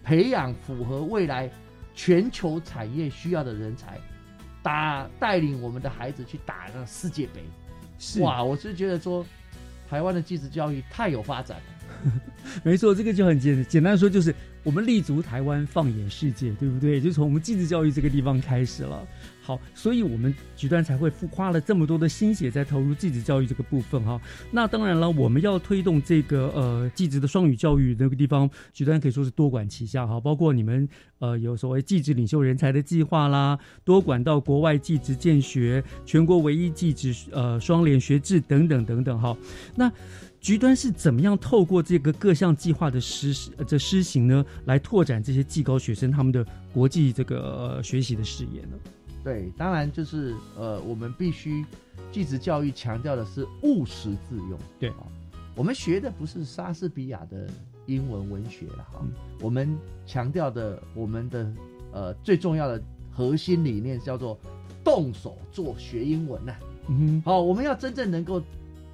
[0.04, 1.50] 培养符合未来
[1.94, 4.00] 全球产业需要的人才，
[4.62, 7.42] 打带领我们的孩子去打那世界杯。
[7.98, 9.26] 是哇，我是觉得说。
[9.90, 12.12] 台湾的技职教育太有发展了，
[12.64, 17.00] 没错，这个就很简简单说，就是我们立足台湾，放眼世界，对不对？
[17.00, 19.08] 就从我们技职教育这个地方开始了。
[19.48, 24.20] 好，所以我们局端才会付花了这么多的心血在投入继职教育这个部分哈。
[24.52, 30.20] 那当然了，我们要推动这个呃继职的双语教育那个地方，局端可以说是多管齐下哈。
[30.20, 30.86] 包括你们
[31.20, 39.38] 呃有所谓继职领袖人才的计划啦，多管到国外继职建学，全国唯一继职呃双联学制等等等等哈。
[39.76, 39.90] 那
[40.42, 48.78] 局端是怎么样透过这个各项计划的实施这施行呢，来拓展这些技高学生他们的国际这个学习的视野呢？
[49.28, 51.66] 对，当然就是呃，我们必须
[52.14, 54.58] 继职教育强调的是务实自用。
[54.80, 54.90] 对，
[55.54, 57.46] 我们学的不是莎士比亚的
[57.88, 59.06] 英文文学了哈，
[59.42, 61.54] 我们强调的我们的
[61.92, 64.40] 呃最重要的核心理念叫做
[64.82, 66.54] 动手做学英文呐。
[66.88, 68.42] 嗯哼，好，我们要真正能够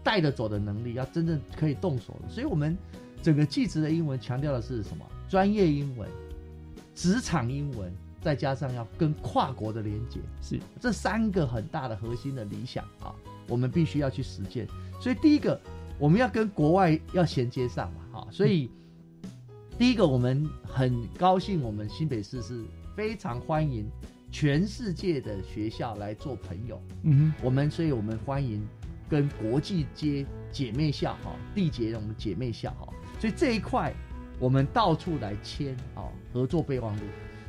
[0.04, 2.76] 带着走的能力，要真正可以动手的，所以我们
[3.22, 5.06] 整个继职的英文强调的是什么？
[5.30, 6.10] 专业英文、
[6.96, 7.93] 职场英文。
[8.23, 13.13] 再加上要跟跨国的连接，是这三个很大的核心的理想啊，
[13.47, 14.65] 我们必须要去实践。
[15.01, 15.59] 所以第一个，
[15.99, 18.27] 我们要跟国外要衔接上嘛，哈。
[18.31, 18.71] 所以
[19.77, 22.63] 第一个，我们很高兴，我们新北市是
[22.95, 23.86] 非常欢迎
[24.31, 26.81] 全世界的学校来做朋友。
[27.03, 28.65] 嗯哼，我们所以我们欢迎
[29.09, 32.88] 跟国际接姐妹校哈，缔结我们姐妹校哈。
[33.19, 33.93] 所以这一块，
[34.39, 37.03] 我们到处来签啊合作备忘录。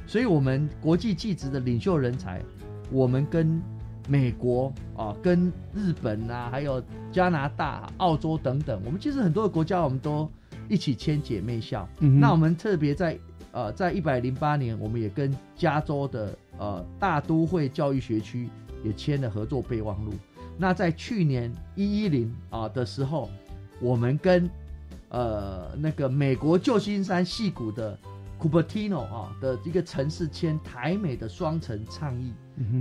[0.07, 2.43] 所以，我们国际技职的领袖人才，
[2.91, 3.61] 我们跟
[4.07, 10.31] 美国啊、跟日本啊，还有加拿大、澳洲等等，我们其实很多的国家，我们都
[10.69, 11.89] 一起签姐妹校。
[12.01, 13.19] 嗯，那我们特别在
[13.51, 18.49] 呃，在一百零八年，我们也跟加州的呃大都会教育学区
[18.85, 20.13] 也签了合作备忘录。
[20.59, 23.31] 那在去年一一零啊的时候，
[23.81, 24.49] 我们跟
[25.09, 27.99] 呃那个美国旧金山戏谷的。
[28.45, 32.31] Cupertino 啊的一个城市签台美的双城倡议，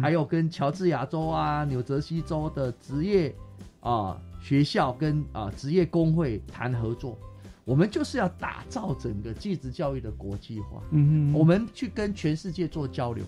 [0.02, 3.34] 还有跟乔治亚州啊、纽泽西州的职业
[3.80, 7.18] 啊学校跟啊职业工会谈合作，
[7.64, 10.84] 我们就是要打造整个技职教育的国际化。
[10.92, 13.24] 嗯我们去跟全世界做交流，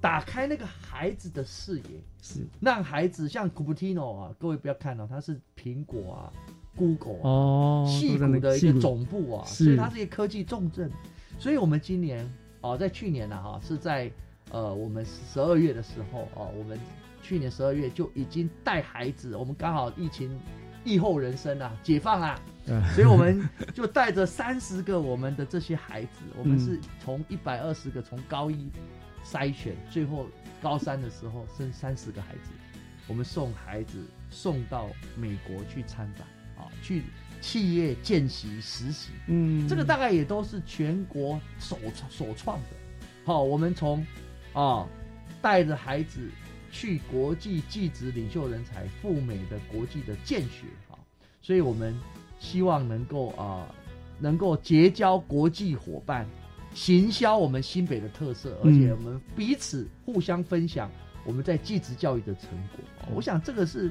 [0.00, 2.44] 打开那个孩子的视野，是。
[2.58, 6.32] 让孩子像 Cupertino 啊，各位不要看到它是苹果啊、
[6.74, 10.90] Google 哦，戏谷的一个总部啊，所以它是一个科技重镇。
[11.38, 12.28] 所以，我们今年
[12.60, 14.10] 哦，在去年呢，哈，是在
[14.50, 16.78] 呃，我们十二月的时候哦，我们
[17.22, 20.30] 去年十二月就已经带孩子，我们刚好疫情
[20.84, 22.40] 疫后人生啊，解放啦，
[22.94, 28.70] 所以我们就带着三十个我们的这些孩子，我们是从一百二十个从高一
[29.24, 30.26] 筛选，最后
[30.62, 32.50] 高三的时候生三十个孩子，
[33.06, 36.26] 我们送孩子送到美国去参展
[36.56, 37.02] 啊，去。
[37.46, 41.78] 企业见习实习，嗯，这个大概也都是全国首
[42.10, 42.66] 首创的。
[43.24, 44.04] 好，我们从
[44.52, 44.84] 啊
[45.40, 46.28] 带着孩子
[46.72, 50.98] 去国际技职领袖人才赴美的国际的见学啊，
[51.40, 51.96] 所以我们
[52.40, 53.72] 希望能够啊
[54.18, 56.26] 能够结交国际伙伴，
[56.74, 60.90] 行销我们新北的特色，而且我们彼此互相分享
[61.24, 62.84] 我们在技职教育的成果。
[63.14, 63.88] 我想这个是。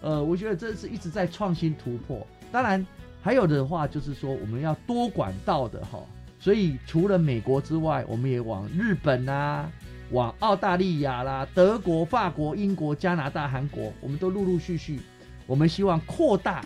[0.00, 2.26] 呃，我觉得这是一直在创新突破。
[2.52, 2.86] 当然，
[3.20, 5.98] 还有的话就是说，我们要多管道的哈。
[6.40, 9.68] 所以除了美国之外，我们也往日本啊，
[10.12, 15.00] 往澳大利亚啦、德国、法国、英国、加拿大、韩国，我们都陆陆续续。
[15.46, 16.64] 我们希望扩大，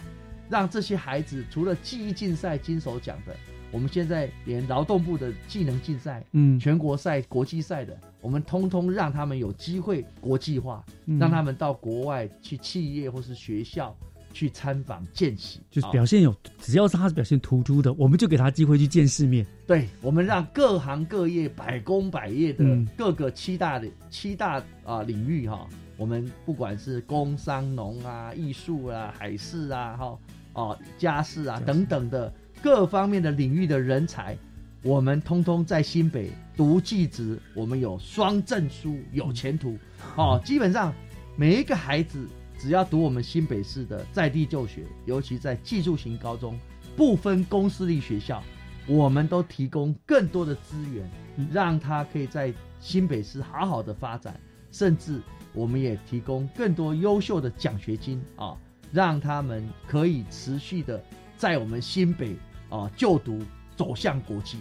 [0.50, 3.34] 让这些孩子除了记忆竞赛金手奖的，
[3.72, 7.98] 我们现在连劳动部的技能竞赛、嗯，全国赛、国际赛的。
[8.20, 10.84] 我们通通让他们有机会国际化，
[11.18, 13.96] 让他们到国外去企业或是学校
[14.32, 19.44] 去参访见习，就是表现有，只要是他是表现突出的，我们就给他机会去见世面。
[19.66, 22.64] 对，我们让各行各业百工百业的
[22.96, 25.66] 各个七大的七大啊领域哈，
[25.96, 30.18] 我们不管是工商农啊、艺术啊、海事啊、哈
[30.52, 32.32] 哦家事啊等等的
[32.62, 34.38] 各方面的领域的人才。
[34.84, 39.78] 我们通通在新北读技职，我们有双证书，有前途。
[40.16, 40.92] 哦，基本上
[41.36, 42.26] 每一个孩子
[42.58, 46.58] 只要读我们新北市的在地就学，尤其在技术型高中，
[46.96, 48.42] 不分公私立学校，
[48.88, 51.08] 我们都提供更多的资源，
[51.52, 54.38] 让他可以在新北市好好的发展。
[54.72, 55.20] 甚至
[55.52, 58.56] 我们也提供更多优秀的奖学金啊，
[58.90, 61.00] 让他们可以持续的
[61.36, 62.34] 在我们新北
[62.72, 63.42] 啊就读，
[63.76, 64.58] 走向国际。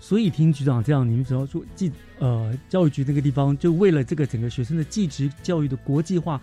[0.00, 6.40] 所以听局长这样，你们只要说技呃教育局那个地方，就为了这个整个学生的继职教育的国际化，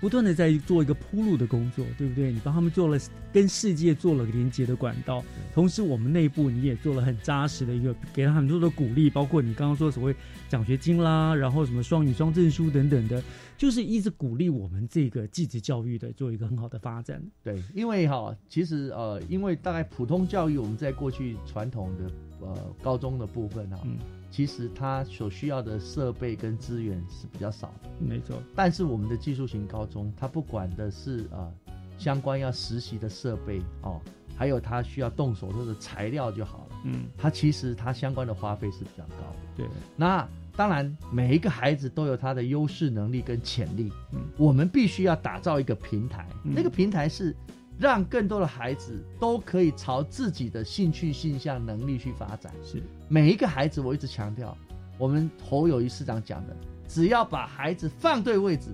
[0.00, 2.32] 不断的在做一个铺路的工作，对不对？
[2.32, 2.98] 你帮他们做了
[3.32, 5.24] 跟世界做了连接的管道，
[5.54, 10.14] 同时我们内部你也做了很扎实的一个，给了很多的鼓励，包括你刚刚说所谓
[10.48, 13.22] 奖学金啦，然后什么双语双证书等等的，
[13.56, 17.22] 就是一直鼓励我们这个继职教育的做一个很好的发展。
[17.42, 22.10] 对，因为哈，其实呃，因为大概普通教育我们在过去传统的。
[22.38, 23.80] 呃，高中的部分啊，
[24.36, 28.36] 其实它所需要的设备跟资源是比较少的，没错。
[28.54, 31.50] 但是我们的技术型高中，它不管的是啊
[31.96, 33.98] 相关要实习的设备哦，
[34.36, 36.76] 还有它需要动手做的材料就好了。
[36.84, 39.36] 嗯，它其实它相关的花费是比较高的。
[39.56, 39.66] 对，
[39.96, 47.34] 那当然每一个孩子都有他的优势能力跟潜力，嗯，我们必须要打造一个平台，那个平台是。
[47.78, 52.50] 让更多的孩子都可以朝自己的兴趣、性向、能力去发展。
[52.64, 54.56] 是每一个孩子，我一直强调，
[54.98, 56.56] 我们侯友谊市长讲的，
[56.88, 58.70] 只要把孩子放对位置，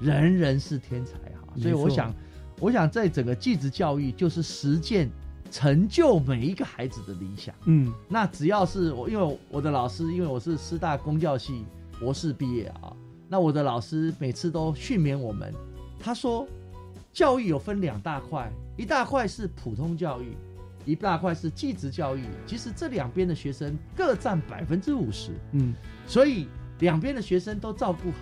[0.00, 1.54] 人人是天才哈。
[1.56, 2.14] 所以我想，
[2.60, 5.10] 我想在整个继职教育，就是实践
[5.50, 7.54] 成就每一个孩子的理想。
[7.64, 11.64] 嗯，那只要是我，因为我的老师，因为我是师大公教系
[11.98, 12.92] 博士毕业啊，
[13.28, 15.52] 那我的老师每次都训勉我们，
[15.98, 16.46] 他说。
[17.12, 20.36] 教育有分两大块，一大块是普通教育，
[20.86, 22.24] 一大块是技职教育。
[22.46, 25.74] 其实这两边的学生各占百分之五十，嗯，
[26.06, 28.18] 所以两边的学生都照顾好，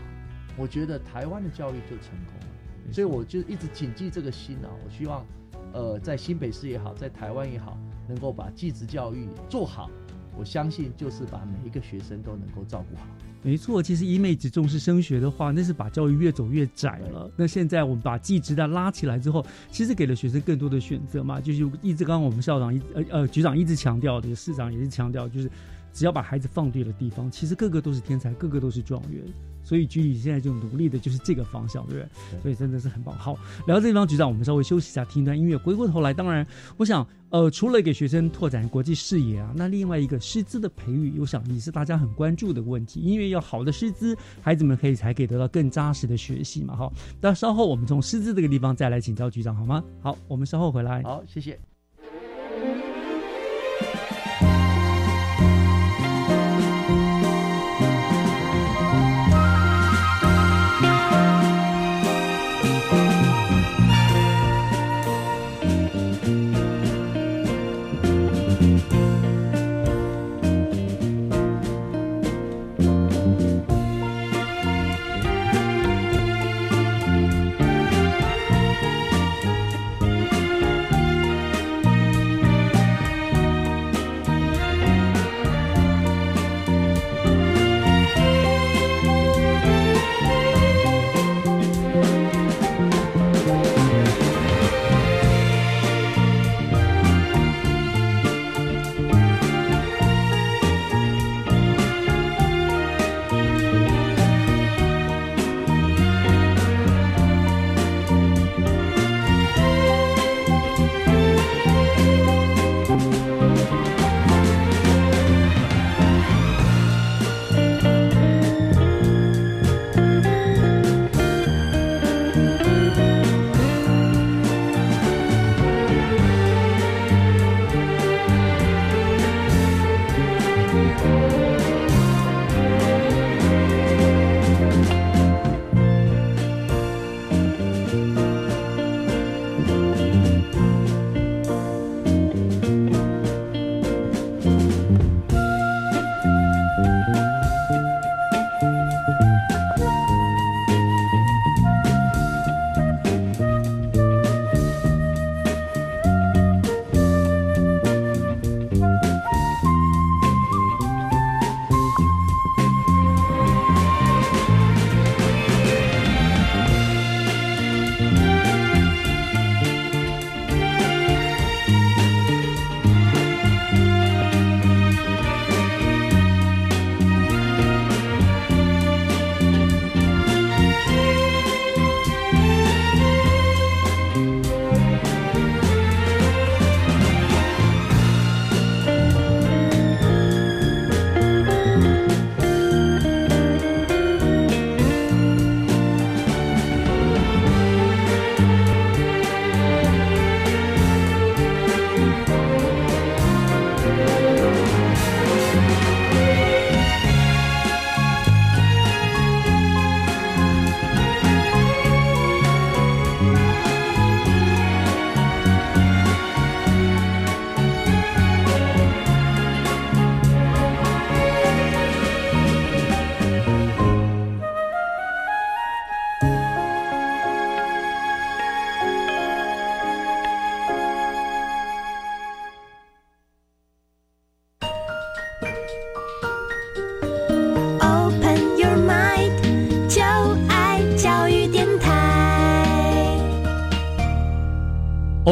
[0.56, 2.92] 我觉得台湾的教育就成功了。
[2.92, 5.24] 所以我就一直谨记这个心啊，我希望，
[5.72, 9.90] 呃，在新北市也好，在台湾也好，能够把技职教育做好。
[10.36, 13.06] 我相信就是把每一个学生都能够照顾好。
[13.44, 17.30] 没错，其实一妹只重视升学的话，那是把教育越走越窄了。
[17.36, 21.38] 那现在我们把技职的拉起来之后，其实给了学生更多的选择嘛。
[21.40, 25.50] 就是一直刚刚我们校长一呃呃局长一直强调的，市长也是强调，就是
[25.92, 29.22] 只要把孩子放对了地方，其实个个都是天才，个个都是状元。
[29.64, 32.40] 所以局里现在就努力的就是这个方向，对不对？
[32.42, 33.16] 所以真的是很棒。
[33.18, 33.36] 好，
[33.66, 35.56] 聊到这地方，局长，我们稍微休息一下，听一段音乐。
[35.56, 36.46] 回过头来，当然，
[36.76, 43.00] 我想，呃，除了给学生拓展国际视野啊，那另外一个师资的培育，我想也是大家很关注的问题。
[43.00, 46.76] 因为要好的师资，孩子们可以才可以得到更扎实的学习嘛。
[46.76, 49.82] 哈，那稍后我们从师资这个地方再来请教局长，好吗？
[50.00, 51.02] 好，我们稍后回来。
[51.02, 51.58] 好，谢谢。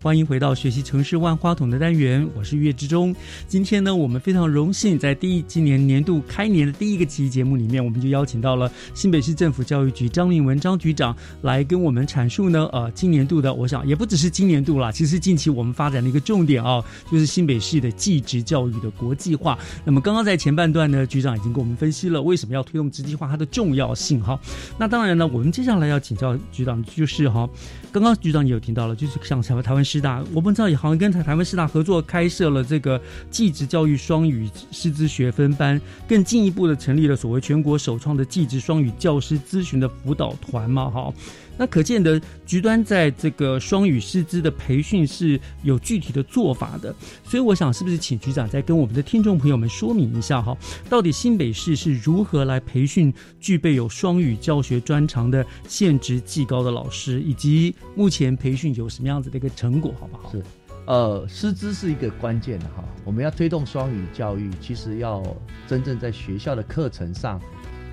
[0.00, 3.12] 欢迎回到学习城市万花筒的单元，我是岳志忠。
[3.48, 16.80] 今天呢，我们非常荣幸在第一今年年度开年的第一个期节目里面，我们就邀请到了新北市政府教育局张明文张局长来跟我们阐述呢，呃，今年度的，我想也不只是今年度啦，其实近期我们发展的一个重点啊，
[17.10, 19.58] 就是新北市的技职教育的国际化。
[19.84, 24.38] 那么刚刚在前半段呢，局长已经跟我们分析了为什么要推动国际化它的重要性哈。
[24.78, 27.50] 那当然呢，我们接下来要请教局长就是哈。
[27.90, 41.12] 刚刚局长也有听到了，就是像台湾台湾师大，我们知道也好像跟台台湾师大合作开设了这个技职教育双语师资学分班，更进一步的成立了所谓全国首创的技职双语教师咨询的辅导团嘛，哈。
[41.60, 50.56] 那可见的局端在这个双语师资的培训是有具体的做法的，所以我想是不是请局长再跟我们的听众朋友们说明一下哈，
[50.88, 60.30] 到底新北市是如何来培训具备有双语教学专长的现职技高的老师，以及目前培训有什么样子的一个成果，好不好？
[60.30, 60.42] 是，
[60.86, 65.22] 呃，师资是一个关键的哈，我们要推动双语教育，其实要
[65.66, 67.40] 真正在学校的课程上，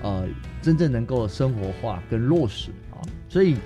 [0.02, 0.26] 呃，
[0.62, 3.00] 真正能够生活化跟落实啊。
[3.28, 3.56] 所以，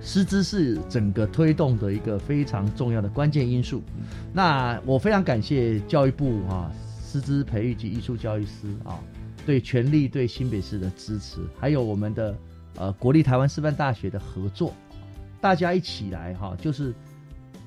[0.00, 3.82] 师资是整个推动的一个非常重要的关键因素。
[4.32, 6.70] 那我非常感谢教育部啊，
[7.02, 8.98] 师资培育及艺术教育师啊，
[9.46, 12.36] 对全力对新北市的支持，还有我们的
[12.76, 14.74] 呃国立台湾师范大学的合作，
[15.44, 16.94] 大家一起来哈，就是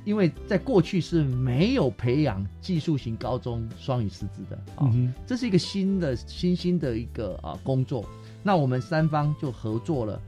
[0.03, 4.91] 因为在过去是没有培养技术型高中双语师资的啊，
[5.27, 8.03] 这是一个新的新兴的一个啊工作。
[8.41, 10.19] 那我们三方就合作了。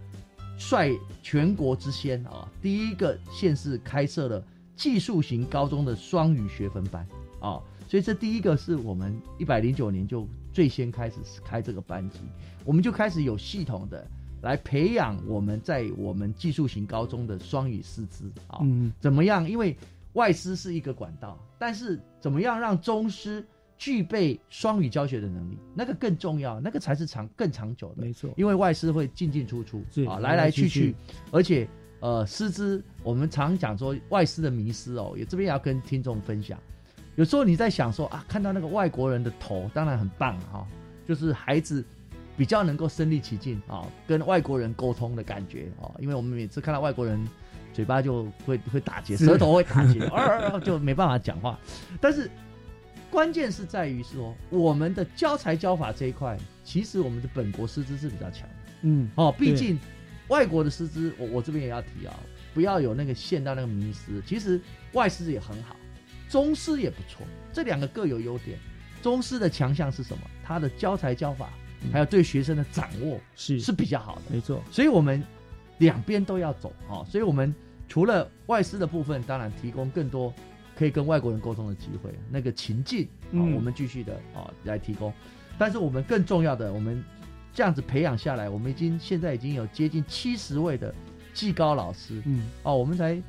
[0.59, 4.43] 率全国之先啊，第一个县市开设了
[4.75, 7.03] 技术型高中的双语学分班
[7.39, 12.19] 啊，所以这第一个是我们一百零九年就最先开始开这个班级，
[12.63, 14.05] 我们就开始有系统的
[14.41, 18.59] 来培养我们在我们技术型高中的双语师资啊，
[18.99, 19.49] 怎么样？
[19.49, 19.75] 因为
[20.13, 23.45] 外师是一个管道，但是怎么样让中师？
[23.81, 28.01] 具备双语教学的能力，那个更重要，那个才是长更长久的。
[28.01, 30.93] 没错，因为外师会进进出出啊，来来去去，
[31.31, 31.65] 而且
[32.01, 36.59] 呃，师资我们常讲说外师的迷失哦，也这边也要跟听众分享。
[37.15, 40.67] 有时候你在想说啊，看到那个外国人的头，当然很棒哈，
[41.07, 41.81] 就是孩子
[42.39, 47.19] 比较能够身临其境啊，跟外国人沟通的感觉啊，因为我们每次看到外国人
[47.73, 49.99] 嘴巴就会会打结，舌头会打结，
[50.63, 51.59] 就没办法讲话，
[51.99, 52.31] 但是。
[53.11, 58.55] 关键是在于说，我们的教材教法这一块，其实我们的本国师资是比较强的。
[58.83, 59.79] 嗯，哦，毕竟
[60.27, 62.13] 外国的师资，我我这边也要提啊，
[62.53, 64.21] 不要有那个陷到那个迷失。
[64.27, 64.61] 其实
[64.93, 65.75] 外师也很好，
[66.29, 68.59] 中师也不错，这两个各有优点。
[69.01, 70.23] 中师的强项是什么？
[70.43, 71.49] 他的教材教法，
[71.91, 74.21] 还有对学生的掌握是是比较好的。
[74.29, 75.23] 没错，所以我们
[75.77, 77.03] 两边都要走啊。
[77.09, 77.53] 所以我们
[77.87, 80.33] 除了外师的部分，当然提供更多。
[80.75, 85.11] 可以跟外国人沟通的机会，那个情境啊，我们继续的啊来提供。
[85.57, 87.03] 但是我们更重要的，我们
[87.53, 90.95] 这样子培养下来，我们已经现在已经有接近七十位的
[91.33, 92.21] 技高老师。
[92.23, 93.21] 嗯，哦，我们才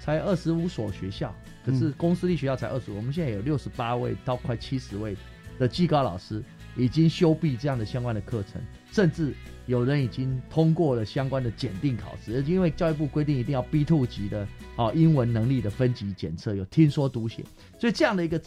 [0.00, 1.30] 才二十五所学校，
[1.62, 5.14] 可是公私立学校才二十五，我们现在有六十八位到快七十位
[5.58, 6.42] 的技高老师
[6.76, 8.60] 已经修毕这样的相关的课程，
[8.90, 9.34] 甚至。
[9.66, 14.46] 有人已经通过了相关的检定考试，因为教育部规定一定要 B two 级的
[14.76, 17.42] 哦英文能力的分级检测，有听说读写，
[17.78, 18.38] 所以这样的一个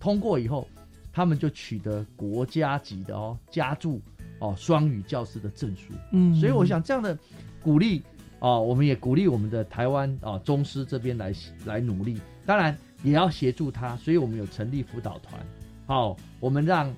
[0.00, 0.66] 通过以后，
[1.12, 4.00] 他们就取得国家级的哦加注
[4.38, 5.92] 哦双语教师的证书。
[6.12, 7.14] 嗯，所以我想这样的
[7.62, 8.02] 鼓励
[8.38, 11.30] 哦，我们也鼓励我们的台湾啊中师这边来
[11.66, 15.38] 来努力，当然也要协助他，所以我们有成立辅导团，
[15.84, 16.90] 好，我们让。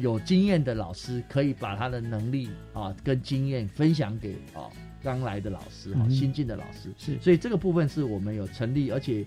[0.00, 4.70] 有经验的老师可以把他的能力啊跟经验分享给啊
[5.02, 9.26] 刚来的老师哈新进的老师是，所以这个部分是我们有成立而且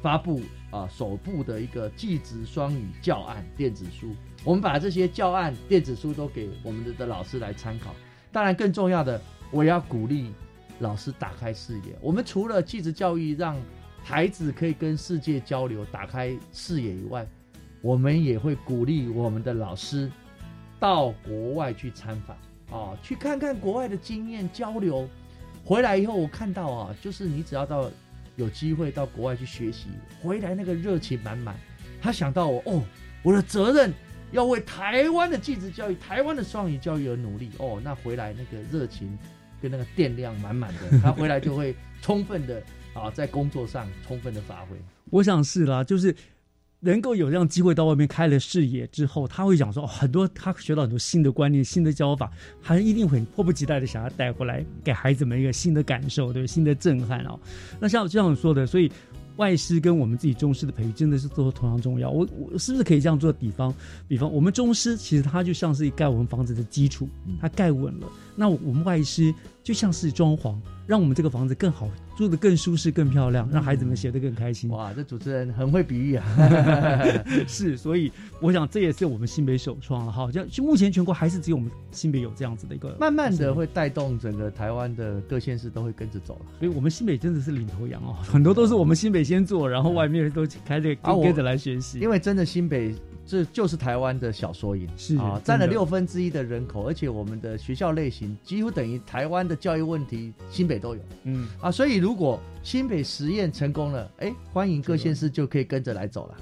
[0.00, 0.40] 发布
[0.70, 4.14] 啊首部的一个技职双语教案电子书，
[4.44, 7.94] 我们把这些教案电子书都给我们的的老师来参考。
[8.30, 10.30] 当然更重要的，我要鼓励
[10.78, 11.96] 老师打开视野。
[12.00, 13.56] 我们除了技职教育让
[14.04, 17.26] 孩子可以跟世界交流、打开视野以外，
[17.86, 20.10] 我们也会鼓励我们的老师
[20.80, 22.36] 到国外去参访
[22.76, 25.08] 啊，去看看国外的经验交流。
[25.64, 27.88] 回来以后，我看到啊，就是你只要到
[28.34, 29.86] 有机会到国外去学习，
[30.20, 31.54] 回来那个热情满满。
[32.02, 32.82] 他想到我哦，
[33.22, 33.94] 我的责任
[34.32, 37.80] 要为台湾的继职教育、台湾的双语教育而努力哦。
[37.84, 39.16] 那回来那个热情
[39.62, 41.72] 跟那个电量满满的， 他回来就会
[42.02, 42.60] 充分的
[42.94, 44.76] 啊，在工作上充分的发挥。
[45.10, 46.12] 我想是啦，就是。
[46.86, 52.30] 能够有这样机会到外面开了视野之后，他会讲说、哦、很多他学到很多新的观念、新的教法，
[52.62, 57.38] 他一定会迫不及待的想要带回来给孩子们一个新的感受，对新的震撼哦。
[57.80, 58.90] 那像这样说的，所以。
[59.36, 62.08] 外师跟我们自己中师的培育真的是都同样重要。
[62.08, 63.70] 我我是不是可以这样做比方？
[64.08, 67.06] 比方我们中师其实它就像是盖我们房子的基础，
[67.38, 68.08] 它盖稳了。
[68.34, 69.34] 那我们外师
[69.66, 70.54] 就像是装潢，
[70.86, 74.70] 让我们这个房子更好，住得更舒适、更漂亮，让孩子们学得更开心。
[74.70, 76.24] 哇，这主持人很会比喻啊！
[77.48, 80.30] 是，所以我想这也是我们新北首创了哈。
[80.30, 86.46] 像就目前全国还是只有我们新北有这样子的一个，慢慢的会带动整个台湾的各县市都会跟着走了。
[86.60, 91.98] 所以我们新北真的是领头羊哦，很多都是我们新北先做，然后外面都开着跟跟着来学习。
[91.98, 92.94] 因为真的新北。
[93.26, 106.34] 这就是台湾的小缩影，是啊，占了六分之一的人口，而且我们的学校类型几乎等于台湾的教育问题，新北都有，嗯啊，所以如果新北实验成功了，哎，欢迎各县市就可以跟着来走了。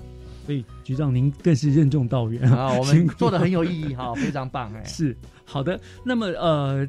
[0.45, 4.85] 所以局长您更是任重道远啊，我们做的很有意义哈， 非常棒哎。
[4.85, 6.87] 是好的，那么呃。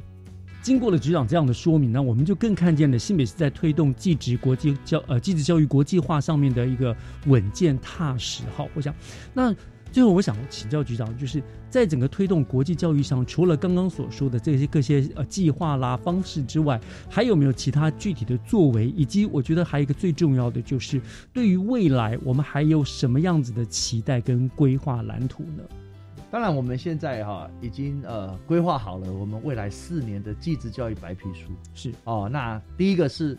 [0.62, 8.42] 经过了局长这样的说明呢，我们就更看见了新北是在推动技职国际教呃技职教育国际化上面的一个稳健踏实。
[8.56, 8.92] 哈，我想
[9.32, 9.54] 那
[9.92, 16.78] 最后我想请教局长，就是在整个推动国际教育上，除了刚刚所说的这些各些呃计划啦方式之外，
[17.08, 18.88] 还有没有其他具体的作为？
[18.88, 21.00] 以及我觉得还有一个最重要的就是，
[21.32, 25.62] 对于未来我们还有什么样子的期待跟规划蓝图呢？
[26.28, 32.28] 当然，我们现在哈已经呃规划好了，我们未来四年的技职教育白皮书是哦。
[32.30, 33.38] 那第一个是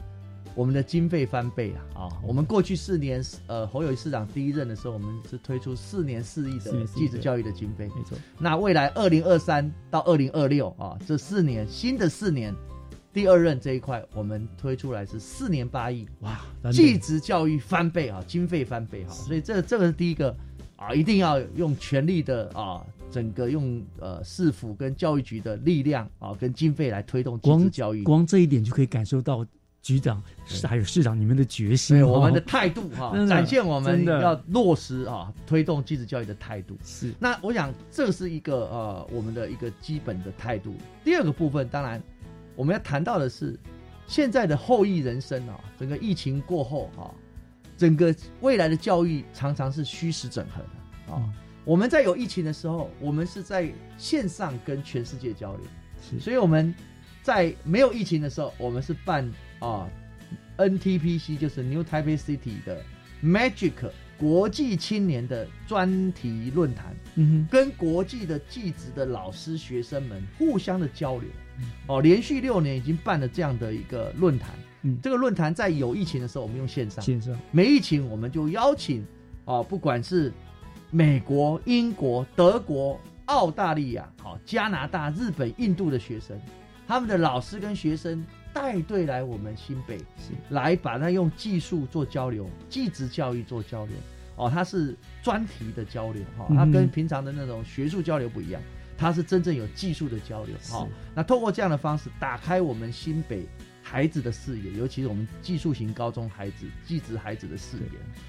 [0.58, 2.10] 我们的经费翻倍啊啊！
[2.26, 8.18] 我们过去四年呃侯友谊市长第一任的时候，我们是推出四年四亿的继职教育的经费，没错。
[8.40, 12.52] 那未来二零二三到二零二六啊这四年新的四年，
[13.14, 16.42] 第二任这一块我们推出来是四年八亿哇！
[16.72, 20.36] 技职教育翻倍啊，经费翻倍哈，所以这这个是第一个。
[20.76, 28.04] 啊，一定要用全力的啊，整个用呃市府跟教育局的力量啊，跟经费来推动技职教育。
[28.04, 29.44] 光这一点就可以感受到
[29.88, 30.22] 局长
[30.68, 36.78] 还有市长你们的决心，对我们的态度哈， 展现我们要落实啊，推动基础教育的态度。
[36.84, 40.76] 是，那我想这是一个呃我们的一个基本的态度。
[41.06, 42.04] 第二个部分，当然
[42.54, 43.58] 我们要谈到的是
[44.08, 47.10] 现在的后疫人生啊，整个疫情过后哈。
[47.78, 51.24] 整个未来的教育常常是虚实整合的啊！
[51.64, 55.64] 我们在有疫情的时候，我们是在线上跟全世界交流，
[56.02, 56.20] 是。
[56.20, 56.74] 所以我们
[57.28, 59.86] 在没有疫情的时候，我们是办啊
[60.56, 62.82] NTPC，就是 New Taipei City 的
[63.22, 63.74] Magic
[64.18, 67.48] 国际青年的专题论坛，嗯哼。
[67.52, 71.30] 跟国际的技职的老师学生们互相的交流，
[71.88, 74.52] 哦，连续六年已经办了这样的一个论坛。
[74.84, 77.38] 嗯，这个论坛在有疫情的时候，我们用线上；线上。
[77.52, 79.06] 没疫情，我们就邀请
[79.44, 80.32] 啊，不管是
[80.92, 86.40] 美国、英国、德国、澳大利亚、好加拿大、日本、印度的学生，
[86.88, 90.00] 他们的老师跟学生带队来我们新北，
[90.50, 93.94] 来把它用技术做交流，技职教育做交流。
[94.38, 98.62] 哦，它是专题的交流哈，它跟平常的那种学术交流不一样，
[98.98, 100.88] 它是真正有技术的交流哈。
[101.14, 103.46] 那透过这样的方式，打开我们新北。
[103.90, 107.84] 孩子的视野，尤其是我们技术型高中孩子、技职孩子的视野。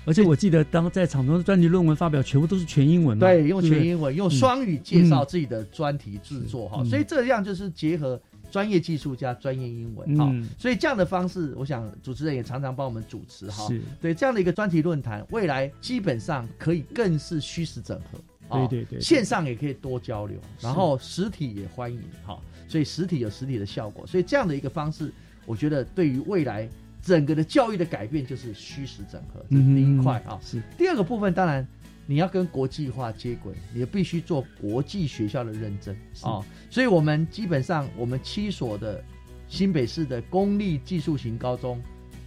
[0.04, 3.18] 而且我记得，当在场中的专题论文发表，全部都是全英文。
[3.18, 6.84] 对，用全英文，用双语介绍自己的专题制作哈。
[6.84, 10.32] 所以这样就是结合专业技术加专业英文哈。
[10.58, 13.66] 所以这样的方式，我想主持人也常常帮我们主持哈。
[13.68, 18.18] 是对这样的一个专题论坛，未来基本上可以更是虚实整合。
[18.50, 22.40] 对对对，线上也可以多交流，然后实体也欢迎哈。
[22.66, 25.12] 所以实体有实体的效果，所以这样的一个方式。
[25.44, 26.68] 我觉得对于未来
[27.00, 30.38] 整个的教育的改变，就是虚实整合，这是第一块啊。
[30.42, 31.66] 是第二个部分，当然
[32.10, 36.42] 你要跟国际化接轨，你必须做国际学校的认证啊。
[36.70, 39.04] 所以我们基本上，我们七所的
[39.46, 41.78] 新北市的公立技术型高中，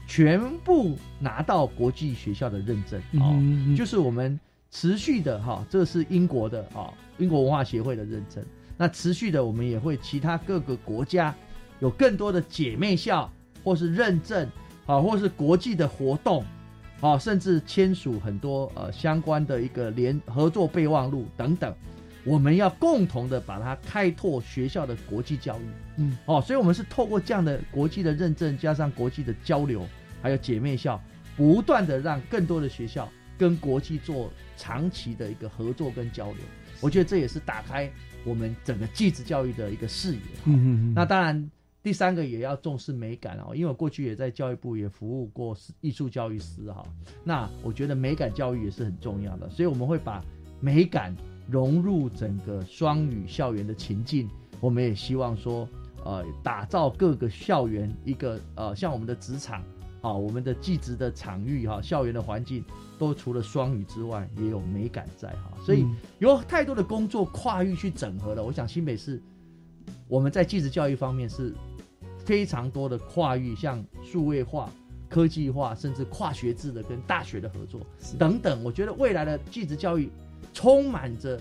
[0.06, 3.34] 全部拿到国际学校的认证啊。
[3.76, 8.46] 就是我们持续的哈，这是英国的啊，英国文化协会的认证。
[8.78, 11.34] 那持续的，我们也会其他各个国家。
[11.80, 13.28] 有更多的姐妹校，
[13.64, 14.48] 或是认证，
[14.86, 16.46] 啊，或是国际的活动，
[17.02, 21.74] 啊，甚至签署很多呃相关的一个联合作备忘录等等，
[22.24, 25.64] 我们要共同的把它开拓学校的国际教育，
[25.98, 29.84] 嗯，哦，所以我们是透过这样的国际的认证，加上国际的交流，
[30.22, 31.02] 还有姐妹校，
[31.36, 36.42] 不断的让更多的学校跟国际做长期的一个合作跟交流，
[36.82, 37.92] 我觉得这也是打开
[38.24, 41.50] 我们整个继职教育的一个视野，嗯嗯，那当然。
[41.84, 46.86] 第三个也要重视美感哦，因为我过去也在教育部也服务过艺术教育师哈。
[47.24, 50.24] 那我觉得美感教育也是很重要的，所以我们会把
[50.60, 51.16] 美感
[51.50, 54.30] 融入整个双语校园的情境。
[54.60, 55.68] 我们也希望说，
[56.06, 59.64] 呃，打造各个校园一个呃，像我们的职场
[60.02, 62.64] 啊，我们的技职的场域哈，校园的环境
[63.00, 65.52] 都除了双语之外，也有美感在哈。
[65.66, 65.84] 所以
[66.20, 68.44] 有太多的工作跨域去整合了。
[68.44, 69.20] 我想新北市
[70.08, 71.52] 我们在技职教育方面是。
[72.32, 74.72] 非常多的跨域，像数位化、
[75.10, 77.82] 科技化，甚至跨学制的跟大学的合作
[78.18, 78.64] 等等。
[78.64, 80.10] 我觉得未来的技职教育
[80.54, 81.38] 充满着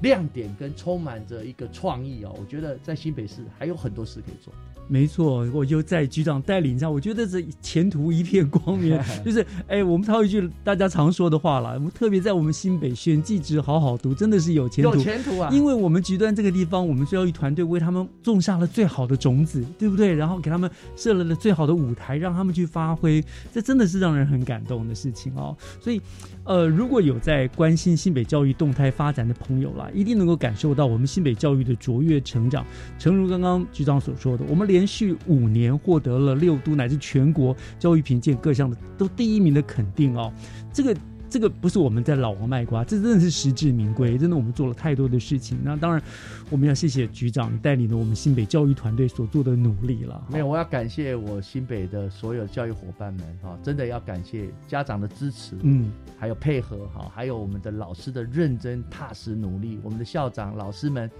[0.00, 2.34] 亮点，跟充满着一个创意哦。
[2.40, 4.50] 我觉得在新北市还有很多事可以做。
[4.90, 8.98] 没错，我就在局长带领下，我觉得这前途一片光明。
[9.24, 15.48] 就是，哎，我们套一句大家常说的话了，我们特别在我们新北选技职好好读，真的是有前途，有前途啊！
[15.52, 20.12] 因为我们局端这个地方，我们教育团队为他们种下了最好的种子，对不对？
[20.12, 25.56] 然后给他们设了了最好的舞台，让他们去发挥，这真的是让人很感动的事情哦。
[25.80, 26.02] 所以，
[26.42, 32.66] 呃，如果有在关心新北教育动态发展的朋友啦，一定能够感受到我们新北教育的卓越成长。
[32.98, 40.32] 诚如刚刚局长所说的，我们连连续五年获得了六都乃至全国教育评鉴各项的都第一名的肯定哦，
[40.72, 40.96] 这个
[41.28, 45.58] 这个不是我们在老王卖瓜，这真的是实至名归，真的我们做了太多的事情。
[45.62, 46.02] 那当然，
[46.48, 50.26] 我们要谢谢局长带领的我们新北教育团队所做的努力了。
[50.32, 61.10] 没有，我要感谢我新北的所有教育伙伴们哈，真的要感谢家长的支持，嗯，还有配合哈，还有我们的老师的认真踏实努力，我们的校长老师们。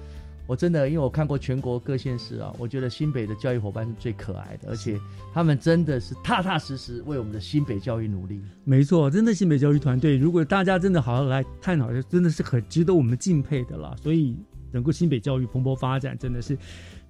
[0.50, 4.98] 我真的，因为我看过全国各县市啊，我觉得新北的教育伙伴是最可爱的，而且
[5.32, 8.40] 他们真的是踏踏实实为我们的新北教育努力。
[8.64, 13.94] 没错，真的新北教育团队，如果大家真的好好来探讨，真的是很值得我们敬佩的啦。
[14.02, 14.36] 所以，
[14.72, 16.58] 能够新北教育蓬勃发展，真的是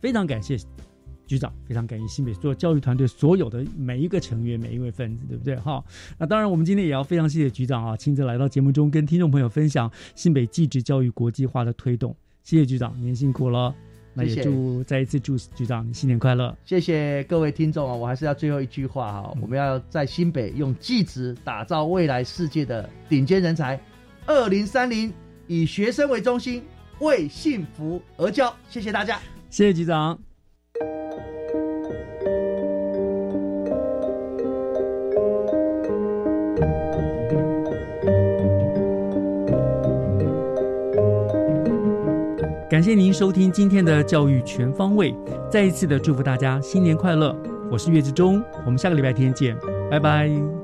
[0.03, 0.59] 非常感谢
[1.27, 5.57] 局长，非常感谢新北所有教育团队所有的每一个成员、每一位分子，对不对？
[5.57, 5.83] 哈，
[6.19, 12.15] 那当然，我们今天也要非常谢谢局长啊，亲自来到节目中跟听众朋友分享新北技职教育国际化的推动。
[12.43, 13.75] 谢谢局长，您辛苦了。
[14.13, 16.57] 那也祝再一次祝局长新年快乐。
[16.65, 23.81] 谢谢各位听众啊，我还是要最后一句话哈，我们要在新北用技职打造未来世界的顶尖人才。
[24.27, 25.13] 二零三零
[25.47, 26.63] 以学生为中心，
[26.99, 28.55] 为幸福而教。
[28.69, 30.19] 谢谢大家，谢谢局长。
[42.71, 45.13] 感谢您收听今天的教育全方位，
[45.51, 47.37] 再一次的祝福大家新年快乐！
[47.69, 49.59] 我是岳志忠，我们下个礼拜天见，
[49.91, 50.60] 拜拜。